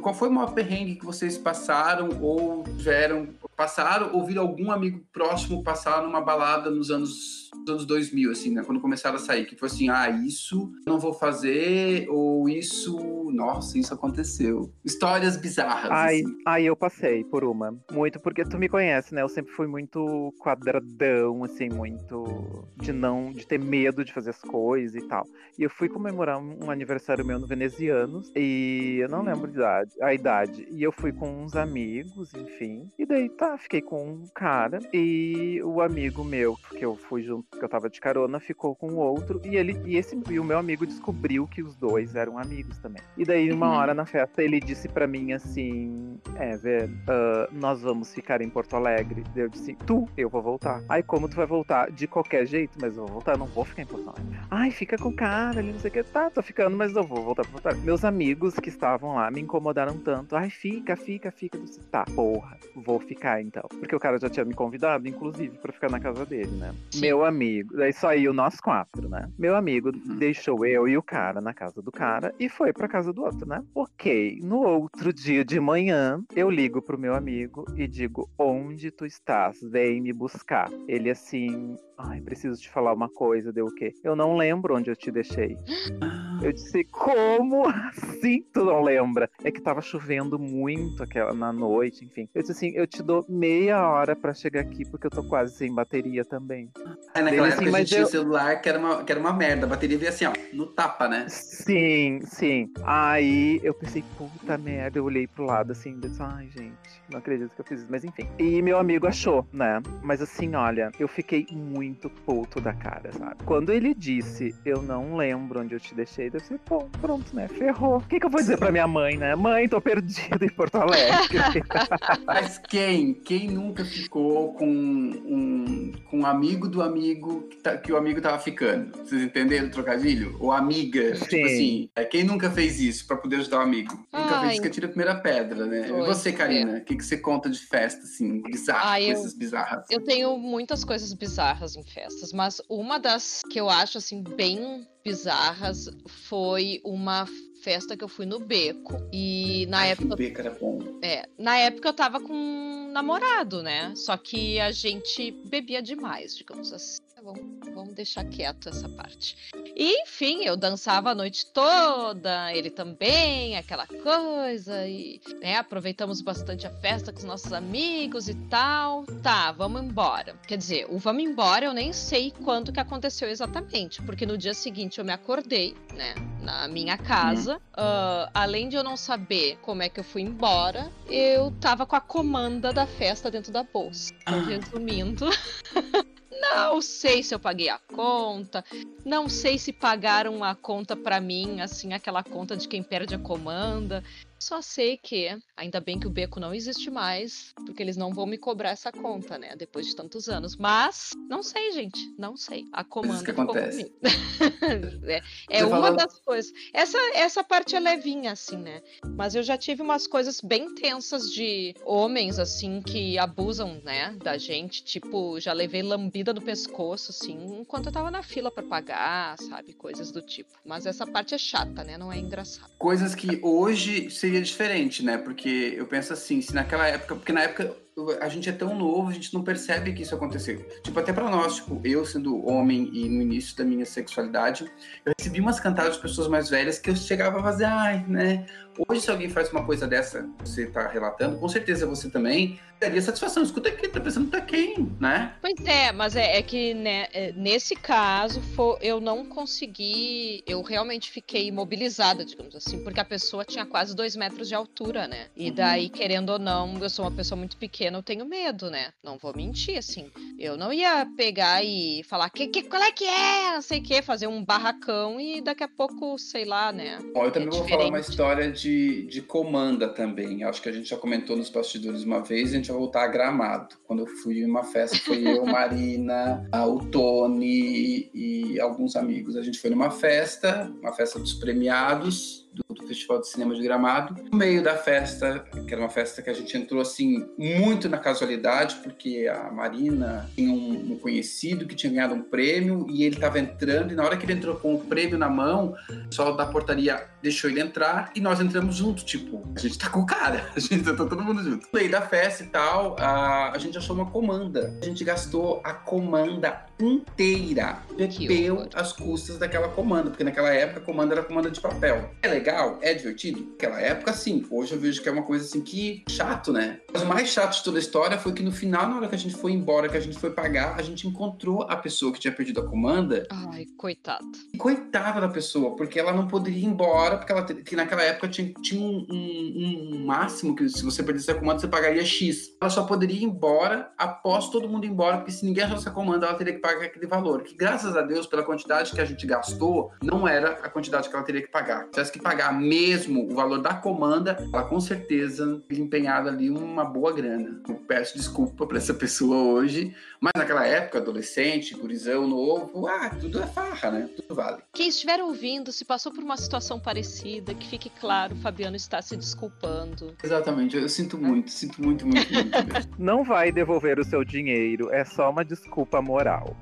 qual 0.00 0.14
foi 0.14 0.28
o 0.28 0.32
maior 0.32 0.52
perrengue 0.52 0.96
que 0.96 1.04
vocês 1.04 1.36
passaram 1.36 2.08
ou 2.20 2.62
tiveram, 2.64 3.28
passaram 3.56 4.14
ou 4.14 4.24
viram 4.24 4.42
algum 4.42 4.70
amigo 4.70 5.04
próximo 5.12 5.62
passar 5.62 6.02
numa 6.02 6.20
balada 6.20 6.70
nos 6.70 6.90
anos, 6.90 7.50
nos 7.54 7.68
anos 7.68 7.84
2000, 7.86 8.30
assim, 8.30 8.50
né? 8.54 8.62
Quando 8.64 8.80
começaram 8.80 9.16
a 9.16 9.18
sair, 9.18 9.44
que 9.44 9.56
foi 9.56 9.66
assim, 9.66 9.88
ah, 9.88 10.08
isso 10.08 10.72
não 10.86 10.98
vou 10.98 11.12
fazer 11.12 12.08
ou 12.08 12.48
isso, 12.48 13.30
nossa, 13.32 13.78
isso 13.78 13.92
aconteceu. 13.92 14.72
Histórias 14.84 15.36
bizarras. 15.36 15.90
Ai, 15.90 16.20
assim. 16.20 16.38
ai, 16.46 16.64
eu 16.64 16.76
passei 16.76 17.24
por 17.24 17.44
uma. 17.44 17.76
Muito 17.90 18.20
porque 18.20 18.44
tu 18.44 18.58
me 18.58 18.68
conhece, 18.68 19.14
né? 19.14 19.22
Eu 19.22 19.28
sempre 19.28 19.52
fui 19.52 19.66
muito 19.66 20.32
quadradão, 20.38 21.44
assim, 21.44 21.68
muito 21.68 22.66
de 22.76 22.92
não, 22.92 23.32
de 23.32 23.46
ter 23.46 23.58
medo 23.58 24.04
de 24.04 24.12
fazer 24.12 24.30
as 24.30 24.40
coisas 24.40 25.02
e 25.02 25.06
tal. 25.06 25.26
E 25.58 25.62
eu 25.62 25.70
fui 25.70 25.88
comemorar 25.88 26.38
um 26.38 26.52
um 26.62 26.70
aniversário 26.70 27.24
meu 27.24 27.38
no 27.38 27.46
Venezianos 27.46 28.30
e 28.34 28.98
eu 29.00 29.08
não 29.08 29.22
lembro 29.22 29.46
a 29.46 29.52
idade, 29.52 29.90
a 30.02 30.14
idade. 30.14 30.68
E 30.70 30.82
eu 30.82 30.92
fui 30.92 31.12
com 31.12 31.42
uns 31.42 31.56
amigos, 31.56 32.32
enfim. 32.34 32.90
E 32.98 33.06
daí 33.06 33.28
tá, 33.42 33.58
fiquei 33.58 33.82
com 33.82 34.04
um 34.04 34.28
cara 34.32 34.78
e 34.92 35.60
o 35.64 35.80
amigo 35.80 36.22
meu, 36.22 36.56
que 36.78 36.84
eu 36.84 36.96
fui 36.96 37.24
junto, 37.24 37.58
que 37.58 37.64
eu 37.64 37.68
tava 37.68 37.90
de 37.90 38.00
carona, 38.00 38.38
ficou 38.38 38.76
com 38.76 38.92
o 38.92 38.98
outro 38.98 39.40
e 39.44 39.56
ele 39.56 39.76
e 39.84 39.96
esse 39.96 40.16
e 40.30 40.38
o 40.38 40.44
meu 40.44 40.58
amigo 40.58 40.86
descobriu 40.86 41.48
que 41.48 41.60
os 41.60 41.74
dois 41.74 42.14
eram 42.14 42.38
amigos 42.38 42.78
também. 42.78 43.02
E 43.16 43.24
daí 43.24 43.50
uma 43.50 43.66
Uhum. 43.66 43.74
hora 43.74 43.94
na 43.94 44.06
festa 44.06 44.42
ele 44.44 44.60
disse 44.60 44.88
pra 44.88 45.08
mim 45.08 45.32
assim, 45.32 46.11
Ever, 46.38 46.90
ah, 47.08 47.48
nós 47.52 47.82
vamos 47.82 48.12
ficar 48.14 48.40
em 48.40 48.48
Porto 48.48 48.76
Alegre. 48.76 49.24
Eu 49.34 49.48
disse, 49.48 49.74
tu, 49.86 50.08
eu 50.16 50.28
vou 50.28 50.42
voltar. 50.42 50.82
Ai, 50.88 51.02
como 51.02 51.28
tu 51.28 51.36
vai 51.36 51.46
voltar? 51.46 51.90
De 51.90 52.06
qualquer 52.06 52.46
jeito, 52.46 52.78
mas 52.80 52.96
eu 52.96 53.04
vou 53.04 53.14
voltar, 53.14 53.32
eu 53.32 53.38
não 53.38 53.46
vou 53.46 53.64
ficar 53.64 53.82
em 53.82 53.86
Porto 53.86 54.08
Alegre. 54.08 54.38
Ai, 54.50 54.70
fica 54.70 54.96
com 54.96 55.08
o 55.08 55.16
cara 55.16 55.60
ali, 55.60 55.72
não 55.72 55.78
sei 55.78 55.90
o 55.90 55.92
que. 55.92 56.02
Tá, 56.02 56.30
tô 56.30 56.42
ficando, 56.42 56.76
mas 56.76 56.94
eu 56.94 57.04
vou 57.04 57.22
voltar 57.22 57.42
pra 57.42 57.52
Porto 57.52 57.66
Alegre. 57.66 57.84
Meus 57.84 58.04
amigos 58.04 58.54
que 58.54 58.68
estavam 58.68 59.14
lá 59.14 59.30
me 59.30 59.40
incomodaram 59.40 59.96
tanto. 59.98 60.36
Ai, 60.36 60.50
fica, 60.50 60.96
fica, 60.96 61.30
fica. 61.30 61.56
Eu 61.56 61.62
disse, 61.62 61.80
tá, 61.90 62.04
porra, 62.14 62.56
vou 62.74 62.98
ficar 62.98 63.40
então. 63.40 63.62
Porque 63.78 63.94
o 63.94 64.00
cara 64.00 64.18
já 64.18 64.28
tinha 64.28 64.44
me 64.44 64.54
convidado, 64.54 65.08
inclusive, 65.08 65.56
pra 65.58 65.72
ficar 65.72 65.90
na 65.90 66.00
casa 66.00 66.24
dele, 66.26 66.50
né? 66.52 66.74
Sim. 66.90 67.00
Meu 67.00 67.24
amigo, 67.24 67.76
daí 67.76 67.92
saiu 67.92 68.32
nós 68.32 68.60
quatro, 68.60 69.08
né? 69.08 69.28
Meu 69.38 69.56
amigo 69.56 69.92
deixou 69.92 70.64
eu 70.66 70.88
e 70.88 70.96
o 70.96 71.02
cara 71.02 71.40
na 71.40 71.54
casa 71.54 71.80
do 71.80 71.92
cara 71.92 72.34
e 72.38 72.48
foi 72.48 72.72
pra 72.72 72.88
casa 72.88 73.12
do 73.12 73.22
outro, 73.22 73.46
né? 73.46 73.62
Ok. 73.74 74.40
No 74.42 74.62
outro 74.62 75.12
dia 75.12 75.44
de 75.44 75.58
manhã, 75.60 76.01
eu 76.34 76.50
ligo 76.50 76.80
pro 76.82 76.98
meu 76.98 77.14
amigo 77.14 77.64
e 77.76 77.86
digo: 77.86 78.28
Onde 78.38 78.90
tu 78.90 79.04
estás? 79.06 79.58
Vem 79.62 80.00
me 80.00 80.12
buscar. 80.12 80.70
Ele 80.88 81.10
assim. 81.10 81.76
Ai, 81.98 82.20
preciso 82.20 82.60
te 82.60 82.68
falar 82.68 82.92
uma 82.92 83.08
coisa, 83.08 83.52
deu 83.52 83.66
o 83.66 83.74
quê? 83.74 83.92
Eu 84.02 84.16
não 84.16 84.36
lembro 84.36 84.74
onde 84.76 84.90
eu 84.90 84.96
te 84.96 85.10
deixei. 85.10 85.56
Eu 86.42 86.52
disse, 86.52 86.82
como 86.90 87.68
assim 87.68 88.44
tu 88.52 88.64
não 88.64 88.82
lembra? 88.82 89.30
É 89.44 89.50
que 89.52 89.60
tava 89.60 89.80
chovendo 89.80 90.40
muito 90.40 91.00
aquela 91.00 91.32
na 91.32 91.52
noite, 91.52 92.04
enfim. 92.04 92.28
Eu 92.34 92.40
disse 92.42 92.50
assim, 92.50 92.72
eu 92.74 92.84
te 92.84 93.00
dou 93.00 93.24
meia 93.28 93.88
hora 93.88 94.16
pra 94.16 94.34
chegar 94.34 94.62
aqui, 94.62 94.84
porque 94.84 95.06
eu 95.06 95.10
tô 95.10 95.22
quase 95.22 95.54
sem 95.54 95.72
bateria 95.72 96.24
também. 96.24 96.68
Aí 97.14 97.22
naquela 97.22 97.30
Dele, 97.30 97.52
época 97.52 97.52
assim, 97.52 97.76
a 97.76 97.78
gente 97.78 97.88
tinha 97.90 98.00
eu- 98.00 98.06
celular 98.06 98.60
que 98.60 98.68
era, 98.68 98.76
uma, 98.76 99.04
que 99.04 99.12
era 99.12 99.20
uma 99.20 99.32
merda. 99.32 99.66
A 99.66 99.68
bateria 99.68 99.96
veio 99.96 100.08
assim, 100.10 100.24
ó, 100.24 100.32
no 100.52 100.66
tapa, 100.66 101.06
né? 101.06 101.26
Sim, 101.28 102.22
sim. 102.24 102.68
Aí 102.82 103.60
eu 103.62 103.72
pensei, 103.72 104.02
puta 104.16 104.58
merda, 104.58 104.98
eu 104.98 105.04
olhei 105.04 105.28
pro 105.28 105.44
lado 105.44 105.70
assim, 105.70 105.91
disse, 106.00 106.22
ai, 106.22 106.48
gente, 106.48 106.72
não 107.10 107.18
acredito 107.18 107.54
que 107.54 107.60
eu 107.60 107.64
fiz 107.64 107.80
isso, 107.80 107.88
mas 107.90 108.04
enfim. 108.04 108.26
E 108.38 108.60
meu 108.62 108.78
amigo 108.78 109.06
achou, 109.06 109.46
né? 109.52 109.80
Mas 110.02 110.20
assim, 110.22 110.54
olha, 110.54 110.90
eu 110.98 111.08
fiquei 111.08 111.46
muito 111.50 112.08
puto 112.10 112.60
da 112.60 112.72
cara, 112.72 113.12
sabe? 113.12 113.36
Quando 113.44 113.72
ele 113.72 113.94
disse, 113.94 114.54
eu 114.64 114.82
não 114.82 115.16
lembro 115.16 115.60
onde 115.60 115.74
eu 115.74 115.80
te 115.80 115.94
deixei, 115.94 116.28
eu 116.28 116.32
pensei, 116.32 116.58
pô, 116.64 116.84
pronto, 117.00 117.34
né? 117.34 117.48
Ferrou. 117.48 117.98
O 117.98 118.00
que, 118.02 118.18
que 118.20 118.26
eu 118.26 118.30
vou 118.30 118.40
dizer 118.40 118.58
pra 118.58 118.70
minha 118.72 118.86
mãe, 118.86 119.16
né? 119.16 119.34
Mãe, 119.34 119.68
tô 119.68 119.80
perdida 119.80 120.44
em 120.44 120.48
Porto 120.48 120.76
Alegre. 120.76 121.62
Mas 122.26 122.58
quem? 122.58 123.14
Quem 123.14 123.48
nunca 123.48 123.84
ficou 123.84 124.54
com 124.54 124.66
um, 124.66 125.92
com 126.10 126.20
um 126.20 126.26
amigo 126.26 126.68
do 126.68 126.82
amigo 126.82 127.42
que, 127.48 127.56
tá- 127.56 127.76
que 127.76 127.92
o 127.92 127.96
amigo 127.96 128.20
tava 128.20 128.38
ficando? 128.38 128.96
Vocês 128.98 129.22
entenderam 129.22 129.66
o 129.68 129.70
trocadilho? 129.70 130.36
Ou 130.40 130.52
amiga? 130.52 131.14
Sim. 131.16 131.26
Tipo 131.26 131.46
assim, 131.46 131.88
é, 131.96 132.04
quem 132.04 132.24
nunca 132.24 132.50
fez 132.50 132.80
isso 132.80 133.06
pra 133.06 133.16
poder 133.16 133.36
ajudar 133.36 133.58
o 133.58 133.62
amigo? 133.62 133.92
Nunca 134.12 134.34
Ai. 134.36 134.40
fez 134.40 134.52
isso 134.52 134.62
que 134.62 134.68
atira 134.68 134.86
a 134.86 134.90
primeira 134.90 135.14
pedra, 135.16 135.66
né? 135.66 135.81
E 135.84 135.88
Pois 135.88 136.04
você, 136.18 136.32
Karina? 136.32 136.78
O 136.78 136.84
que, 136.84 136.96
que 136.96 137.04
você 137.04 137.16
conta 137.18 137.48
de 137.50 137.58
festa, 137.58 138.02
assim, 138.02 138.40
bizarra, 138.42 138.92
Ah, 138.92 139.00
eu- 139.00 139.14
coisas 139.14 139.34
bizarras? 139.34 139.86
Eu 139.90 140.00
tenho 140.02 140.36
muitas 140.38 140.84
coisas 140.84 141.12
bizarras 141.12 141.76
em 141.76 141.82
festas, 141.84 142.32
mas 142.32 142.60
uma 142.68 142.98
das 142.98 143.40
que 143.50 143.60
eu 143.60 143.68
acho 143.68 143.98
assim 143.98 144.22
bem 144.22 144.86
bizarras 145.04 145.88
foi 146.06 146.80
uma 146.84 147.26
festa 147.62 147.96
que 147.96 148.02
eu 148.04 148.08
fui 148.08 148.26
no 148.26 148.40
Beco. 148.40 148.96
E 149.12 149.66
na 149.68 149.78
Ai, 149.80 149.90
época 149.92 150.16
que 150.16 150.22
beco 150.28 150.40
era 150.40 150.50
bom. 150.50 150.78
É, 151.02 151.28
na 151.38 151.56
época 151.58 151.88
eu 151.88 151.92
tava 151.94 152.20
com 152.20 152.32
um 152.32 152.90
namorado, 152.92 153.62
né? 153.62 153.92
Só 153.96 154.16
que 154.16 154.58
a 154.60 154.70
gente 154.72 155.30
bebia 155.44 155.82
demais, 155.82 156.36
digamos 156.36 156.72
assim. 156.72 156.98
Vamos, 157.24 157.40
vamos 157.72 157.94
deixar 157.94 158.24
quieto 158.24 158.68
essa 158.68 158.88
parte. 158.88 159.36
E, 159.76 160.02
enfim, 160.02 160.44
eu 160.44 160.56
dançava 160.56 161.10
a 161.10 161.14
noite 161.14 161.46
toda, 161.46 162.52
ele 162.52 162.68
também, 162.68 163.56
aquela 163.56 163.86
coisa, 163.86 164.86
e 164.88 165.20
né, 165.40 165.56
aproveitamos 165.56 166.20
bastante 166.20 166.66
a 166.66 166.70
festa 166.70 167.12
com 167.12 167.18
os 167.18 167.24
nossos 167.24 167.52
amigos 167.52 168.28
e 168.28 168.34
tal. 168.48 169.04
Tá, 169.22 169.52
vamos 169.52 169.82
embora. 169.82 170.34
Quer 170.48 170.58
dizer, 170.58 170.86
o 170.90 170.98
vamos 170.98 171.22
embora 171.22 171.64
eu 171.64 171.72
nem 171.72 171.92
sei 171.92 172.32
quando 172.42 172.72
que 172.72 172.80
aconteceu 172.80 173.28
exatamente, 173.28 174.02
porque 174.02 174.26
no 174.26 174.36
dia 174.36 174.52
seguinte 174.52 174.98
eu 174.98 175.04
me 175.04 175.12
acordei, 175.12 175.76
né, 175.94 176.14
na 176.40 176.66
minha 176.66 176.98
casa. 176.98 177.60
Ah, 177.72 178.30
além 178.34 178.68
de 178.68 178.76
eu 178.76 178.82
não 178.82 178.96
saber 178.96 179.58
como 179.62 179.82
é 179.82 179.88
que 179.88 180.00
eu 180.00 180.04
fui 180.04 180.22
embora, 180.22 180.90
eu 181.08 181.52
tava 181.60 181.86
com 181.86 181.94
a 181.94 182.00
comanda 182.00 182.72
da 182.72 182.86
festa 182.86 183.30
dentro 183.30 183.52
da 183.52 183.62
bolsa. 183.62 184.12
Ah. 184.26 184.40
resumindo. 184.40 185.26
Não 186.42 186.82
sei 186.82 187.22
se 187.22 187.32
eu 187.32 187.38
paguei 187.38 187.68
a 187.68 187.78
conta, 187.78 188.64
não 189.04 189.28
sei 189.28 189.56
se 189.58 189.72
pagaram 189.72 190.42
a 190.42 190.56
conta 190.56 190.96
pra 190.96 191.20
mim, 191.20 191.60
assim, 191.60 191.92
aquela 191.92 192.24
conta 192.24 192.56
de 192.56 192.66
quem 192.66 192.82
perde 192.82 193.14
a 193.14 193.18
comanda. 193.18 194.02
Só 194.42 194.60
sei 194.60 194.96
que, 194.96 195.38
ainda 195.56 195.78
bem 195.78 196.00
que 196.00 196.06
o 196.06 196.10
beco 196.10 196.40
não 196.40 196.52
existe 196.52 196.90
mais, 196.90 197.54
porque 197.64 197.80
eles 197.80 197.96
não 197.96 198.12
vão 198.12 198.26
me 198.26 198.36
cobrar 198.36 198.70
essa 198.70 198.90
conta, 198.90 199.38
né? 199.38 199.54
Depois 199.56 199.86
de 199.86 199.94
tantos 199.94 200.28
anos. 200.28 200.56
Mas, 200.56 201.10
não 201.28 201.44
sei, 201.44 201.70
gente. 201.70 202.12
Não 202.18 202.36
sei. 202.36 202.64
A 202.72 202.82
comanda 202.82 203.20
que 203.20 203.30
ficou 203.30 203.44
acontece. 203.44 203.84
comigo. 203.84 203.96
é 205.08 205.22
é 205.48 205.64
uma 205.64 205.92
das 205.92 206.18
coisas. 206.18 206.52
Essa, 206.72 206.98
essa 207.14 207.44
parte 207.44 207.76
é 207.76 207.80
levinha, 207.80 208.32
assim, 208.32 208.56
né? 208.56 208.82
Mas 209.14 209.36
eu 209.36 209.44
já 209.44 209.56
tive 209.56 209.80
umas 209.80 210.08
coisas 210.08 210.40
bem 210.40 210.74
tensas 210.74 211.30
de 211.30 211.74
homens, 211.84 212.40
assim, 212.40 212.82
que 212.82 213.16
abusam, 213.18 213.80
né, 213.84 214.16
da 214.22 214.36
gente. 214.36 214.82
Tipo, 214.82 215.38
já 215.38 215.52
levei 215.52 215.82
lambida 215.82 216.34
no 216.34 216.42
pescoço, 216.42 217.12
assim, 217.12 217.60
enquanto 217.60 217.86
eu 217.86 217.92
tava 217.92 218.10
na 218.10 218.24
fila 218.24 218.50
pra 218.50 218.64
pagar, 218.64 219.38
sabe? 219.38 219.72
Coisas 219.72 220.10
do 220.10 220.20
tipo. 220.20 220.50
Mas 220.64 220.84
essa 220.84 221.06
parte 221.06 221.32
é 221.32 221.38
chata, 221.38 221.84
né? 221.84 221.96
Não 221.96 222.12
é 222.12 222.18
engraçada. 222.18 222.72
Coisas 222.76 223.14
que 223.14 223.38
hoje 223.40 224.10
seria 224.32 224.42
diferente, 224.42 225.04
né? 225.04 225.18
Porque 225.18 225.74
eu 225.76 225.86
penso 225.86 226.12
assim, 226.12 226.40
se 226.40 226.54
naquela 226.54 226.86
época, 226.86 227.14
porque 227.14 227.32
na 227.32 227.42
época 227.42 227.76
a 228.20 228.28
gente 228.28 228.48
é 228.48 228.52
tão 228.52 228.74
novo, 228.74 229.10
a 229.10 229.12
gente 229.12 229.34
não 229.34 229.42
percebe 229.42 229.92
que 229.92 230.02
isso 230.02 230.14
aconteceu. 230.14 230.66
Tipo, 230.82 230.98
até 230.98 231.12
pra 231.12 231.30
nós, 231.30 231.56
tipo, 231.56 231.78
eu 231.84 232.06
sendo 232.06 232.46
homem 232.46 232.90
e 232.94 233.08
no 233.08 233.20
início 233.20 233.54
da 233.54 233.64
minha 233.64 233.84
sexualidade, 233.84 234.64
eu 235.04 235.12
recebi 235.18 235.40
umas 235.40 235.60
cantadas 235.60 235.96
de 235.96 236.02
pessoas 236.02 236.28
mais 236.28 236.48
velhas 236.48 236.78
que 236.78 236.88
eu 236.88 236.96
chegava 236.96 237.40
a 237.40 237.42
fazer, 237.42 237.64
ai, 237.64 238.04
né? 238.08 238.46
Hoje, 238.88 239.02
se 239.02 239.10
alguém 239.10 239.28
faz 239.28 239.50
uma 239.52 239.64
coisa 239.64 239.86
dessa, 239.86 240.26
você 240.40 240.66
tá 240.66 240.88
relatando, 240.88 241.38
com 241.38 241.48
certeza 241.48 241.86
você 241.86 242.08
também 242.08 242.58
daria 242.80 243.02
satisfação. 243.02 243.42
Escuta 243.42 243.68
aqui, 243.68 243.86
tá 243.88 244.00
pensando 244.00 244.30
tá 244.30 244.40
quem, 244.40 244.90
né? 244.98 245.34
Pois 245.42 245.60
é, 245.66 245.92
mas 245.92 246.16
é, 246.16 246.38
é 246.38 246.42
que 246.42 246.72
né, 246.72 247.06
é, 247.12 247.32
nesse 247.32 247.76
caso 247.76 248.40
fo- 248.40 248.78
eu 248.80 248.98
não 249.00 249.26
consegui. 249.26 250.42
Eu 250.46 250.62
realmente 250.62 251.10
fiquei 251.10 251.48
imobilizada, 251.48 252.24
digamos 252.24 252.54
assim, 252.56 252.78
porque 252.80 252.98
a 253.00 253.04
pessoa 253.04 253.44
tinha 253.44 253.66
quase 253.66 253.94
dois 253.94 254.16
metros 254.16 254.48
de 254.48 254.54
altura, 254.54 255.06
né? 255.06 255.26
E 255.36 255.48
Uhum. 255.48 255.54
daí, 255.54 255.88
querendo 255.90 256.30
ou 256.30 256.38
não, 256.38 256.78
eu 256.80 256.88
sou 256.90 257.04
uma 257.04 257.10
pessoa 257.10 257.38
muito 257.38 257.56
pequena, 257.58 257.98
eu 257.98 258.02
tenho 258.02 258.24
medo, 258.24 258.70
né? 258.70 258.90
Não 259.04 259.18
vou 259.18 259.34
mentir, 259.36 259.76
assim. 259.78 260.10
Eu 260.38 260.56
não 260.56 260.72
ia 260.72 261.06
pegar 261.16 261.62
e 261.62 262.02
falar 262.08 262.30
que, 262.30 262.46
que, 262.48 262.62
qual 262.62 262.82
é 262.82 262.90
que 262.90 263.04
é, 263.04 263.52
não 263.54 263.62
sei 263.62 263.80
o 263.80 263.82
que, 263.82 264.00
fazer 264.02 264.26
um 264.26 264.42
barracão 264.44 265.20
e 265.20 265.42
daqui 265.42 265.62
a 265.62 265.68
pouco, 265.68 266.18
sei 266.18 266.44
lá, 266.46 266.72
né? 266.72 266.98
Bom, 267.14 267.24
eu 267.24 267.30
também 267.30 267.48
É 267.48 267.50
vou 267.50 267.68
falar 267.68 267.86
uma 267.88 268.00
história 268.00 268.50
de, 268.50 268.61
de 268.68 269.22
comanda 269.22 269.88
também. 269.88 270.44
Acho 270.44 270.62
que 270.62 270.68
a 270.68 270.72
gente 270.72 270.88
já 270.88 270.96
comentou 270.96 271.36
nos 271.36 271.50
bastidores 271.50 272.04
uma 272.04 272.20
vez, 272.20 272.52
a 272.52 272.56
gente 272.56 272.68
vai 272.68 272.78
voltar 272.78 273.04
a 273.04 273.08
Gramado. 273.08 273.76
Quando 273.84 274.00
eu 274.00 274.06
fui 274.06 274.40
em 274.40 274.44
uma 274.44 274.64
festa, 274.64 274.96
foi 274.98 275.26
eu, 275.26 275.44
Marina, 275.46 276.48
o 276.66 276.78
Tony 276.86 278.10
e 278.14 278.60
alguns 278.60 278.96
amigos. 278.96 279.36
A 279.36 279.42
gente 279.42 279.58
foi 279.58 279.70
numa 279.70 279.90
festa, 279.90 280.72
uma 280.80 280.92
festa 280.92 281.18
dos 281.18 281.34
premiados 281.34 282.42
do, 282.72 282.86
Festival 282.86 283.20
de 283.20 283.28
Cinema 283.28 283.54
de 283.54 283.62
Gramado. 283.62 284.14
No 284.30 284.38
meio 284.38 284.62
da 284.62 284.76
festa, 284.76 285.44
que 285.66 285.72
era 285.72 285.82
uma 285.82 285.90
festa 285.90 286.22
que 286.22 286.30
a 286.30 286.34
gente 286.34 286.56
entrou 286.56 286.80
assim, 286.80 287.26
muito 287.38 287.88
na 287.88 287.98
casualidade, 287.98 288.76
porque 288.82 289.28
a 289.28 289.50
Marina 289.50 290.28
tinha 290.34 290.52
um, 290.52 290.92
um 290.92 290.98
conhecido 290.98 291.66
que 291.66 291.74
tinha 291.74 291.92
ganhado 291.92 292.14
um 292.14 292.22
prêmio 292.22 292.86
e 292.88 293.04
ele 293.04 293.16
estava 293.16 293.38
entrando, 293.38 293.92
e 293.92 293.94
na 293.94 294.04
hora 294.04 294.16
que 294.16 294.24
ele 294.24 294.34
entrou 294.34 294.56
com 294.56 294.74
o 294.74 294.80
prêmio 294.80 295.18
na 295.18 295.28
mão, 295.28 295.74
o 295.88 296.08
pessoal 296.08 296.36
da 296.36 296.46
portaria 296.46 297.06
deixou 297.22 297.48
ele 297.48 297.60
entrar 297.60 298.10
e 298.14 298.20
nós 298.20 298.40
entramos 298.40 298.76
junto, 298.76 299.04
tipo, 299.04 299.42
a 299.54 299.58
gente 299.58 299.78
tá 299.78 299.88
com 299.88 300.00
o 300.00 300.06
cara, 300.06 300.50
a 300.56 300.60
gente 300.60 300.82
tá 300.82 300.94
todo 300.94 301.22
mundo 301.22 301.42
junto. 301.42 301.66
No 301.72 301.78
meio 301.78 301.90
da 301.90 302.02
festa 302.02 302.42
e 302.42 302.46
tal, 302.46 302.96
a, 302.98 303.52
a 303.52 303.58
gente 303.58 303.78
achou 303.78 303.94
uma 303.94 304.10
comanda. 304.10 304.76
A 304.82 304.84
gente 304.84 305.04
gastou 305.04 305.60
a 305.64 305.72
comanda 305.72 306.66
inteira, 306.80 307.78
bebeu 307.96 308.68
as 308.74 308.92
custas 308.92 309.38
daquela 309.38 309.68
comanda, 309.68 310.10
porque 310.10 310.24
naquela 310.24 310.52
época 310.52 310.80
a 310.80 310.82
comanda 310.82 311.14
era 311.14 311.22
comanda 311.22 311.50
de 311.50 311.60
papel. 311.60 312.10
É 312.22 312.28
legal? 312.28 312.61
É 312.80 312.94
divertido? 312.94 313.40
Naquela 313.52 313.80
época, 313.80 314.12
sim. 314.12 314.44
Hoje 314.50 314.72
eu 314.72 314.78
vejo 314.80 315.02
que 315.02 315.08
é 315.08 315.12
uma 315.12 315.22
coisa 315.22 315.44
assim 315.44 315.60
que 315.60 316.02
chato, 316.08 316.52
né? 316.52 316.80
Mas 316.92 317.02
o 317.02 317.06
mais 317.06 317.28
chato 317.28 317.56
de 317.56 317.64
toda 317.64 317.78
a 317.78 317.80
história 317.80 318.18
foi 318.18 318.32
que 318.32 318.42
no 318.42 318.52
final, 318.52 318.88
na 318.88 318.96
hora 318.96 319.08
que 319.08 319.14
a 319.14 319.18
gente 319.18 319.34
foi 319.36 319.52
embora, 319.52 319.88
que 319.88 319.96
a 319.96 320.00
gente 320.00 320.18
foi 320.18 320.30
pagar, 320.30 320.78
a 320.78 320.82
gente 320.82 321.06
encontrou 321.06 321.62
a 321.68 321.76
pessoa 321.76 322.12
que 322.12 322.20
tinha 322.20 322.32
perdido 322.32 322.60
a 322.60 322.66
comanda 322.66 323.26
Ai, 323.30 323.66
coitado. 323.76 324.24
coitada 324.58 325.20
da 325.20 325.28
pessoa, 325.28 325.74
porque 325.76 325.98
ela 325.98 326.12
não 326.12 326.26
poderia 326.28 326.60
ir 326.60 326.64
embora, 326.66 327.16
porque 327.18 327.32
ela 327.32 327.42
que 327.44 327.76
naquela 327.76 328.02
época 328.02 328.28
tinha, 328.28 328.52
tinha 328.62 328.80
um, 328.80 329.06
um- 329.10 329.90
um 329.96 330.04
máximo 330.06 330.54
que 330.54 330.68
se 330.68 330.82
você 330.84 331.02
perdesse 331.02 331.30
a 331.30 331.34
comanda, 331.34 331.60
você 331.60 331.68
pagaria 331.68 332.04
X. 332.04 332.56
Ela 332.60 332.70
só 332.70 332.84
poderia 332.84 333.16
ir 333.20 333.24
embora 333.24 333.92
após 333.98 334.48
todo 334.50 334.68
mundo 334.68 334.84
ir 334.84 334.88
embora, 334.90 335.18
porque 335.18 335.32
se 335.32 335.44
ninguém 335.44 335.64
achasse 335.64 335.88
a 335.88 335.92
comanda, 335.92 336.26
ela 336.26 336.34
teria 336.36 336.52
que 336.54 336.60
pagar 336.60 336.84
aquele 336.86 337.06
valor. 337.06 337.42
Que 337.42 337.54
graças 337.54 337.96
a 337.96 338.02
Deus, 338.02 338.26
pela 338.26 338.42
quantidade 338.42 338.92
que 338.92 339.00
a 339.00 339.04
gente 339.04 339.26
gastou, 339.26 339.90
não 340.02 340.26
era 340.26 340.52
a 340.62 340.68
quantidade 340.68 341.08
que 341.08 341.14
ela 341.14 341.24
teria 341.24 341.42
que 341.42 341.48
pagar. 341.50 341.84
Se 341.84 341.90
tivesse 341.92 342.12
que 342.12 342.20
pagar 342.20 342.51
mesmo 342.52 343.30
o 343.30 343.34
valor 343.34 343.60
da 343.60 343.74
comanda, 343.74 344.36
ela 344.52 344.64
com 344.64 344.80
certeza 344.80 345.62
teria 345.68 345.84
empenhado 345.84 346.28
ali 346.28 346.50
uma 346.50 346.84
boa 346.84 347.12
grana. 347.12 347.60
Eu 347.68 347.76
peço 347.76 348.16
desculpa 348.16 348.66
para 348.66 348.78
essa 348.78 348.94
pessoa 348.94 349.36
hoje, 349.36 349.94
mas 350.20 350.32
naquela 350.36 350.66
época, 350.66 350.98
adolescente, 350.98 351.74
gurizão 351.74 352.26
novo, 352.26 352.86
ah, 352.86 353.10
tudo 353.10 353.42
é 353.42 353.46
farra, 353.46 353.90
né? 353.90 354.08
Tudo 354.16 354.34
vale. 354.34 354.62
Quem 354.72 354.88
estiver 354.88 355.22
ouvindo, 355.22 355.72
se 355.72 355.84
passou 355.84 356.12
por 356.12 356.22
uma 356.22 356.36
situação 356.36 356.78
parecida, 356.78 357.54
que 357.54 357.66
fique 357.66 357.90
claro, 358.00 358.34
o 358.34 358.38
Fabiano 358.38 358.76
está 358.76 359.02
se 359.02 359.16
desculpando. 359.16 360.14
Exatamente, 360.22 360.76
eu 360.76 360.88
sinto 360.88 361.18
muito, 361.18 361.50
sinto 361.50 361.82
muito, 361.82 362.06
muito, 362.06 362.32
muito 362.32 362.48
mesmo. 362.48 362.90
Não 362.98 363.24
vai 363.24 363.50
devolver 363.50 363.98
o 363.98 364.04
seu 364.04 364.24
dinheiro, 364.24 364.92
é 364.92 365.04
só 365.04 365.30
uma 365.30 365.44
desculpa 365.44 366.00
moral. 366.00 366.56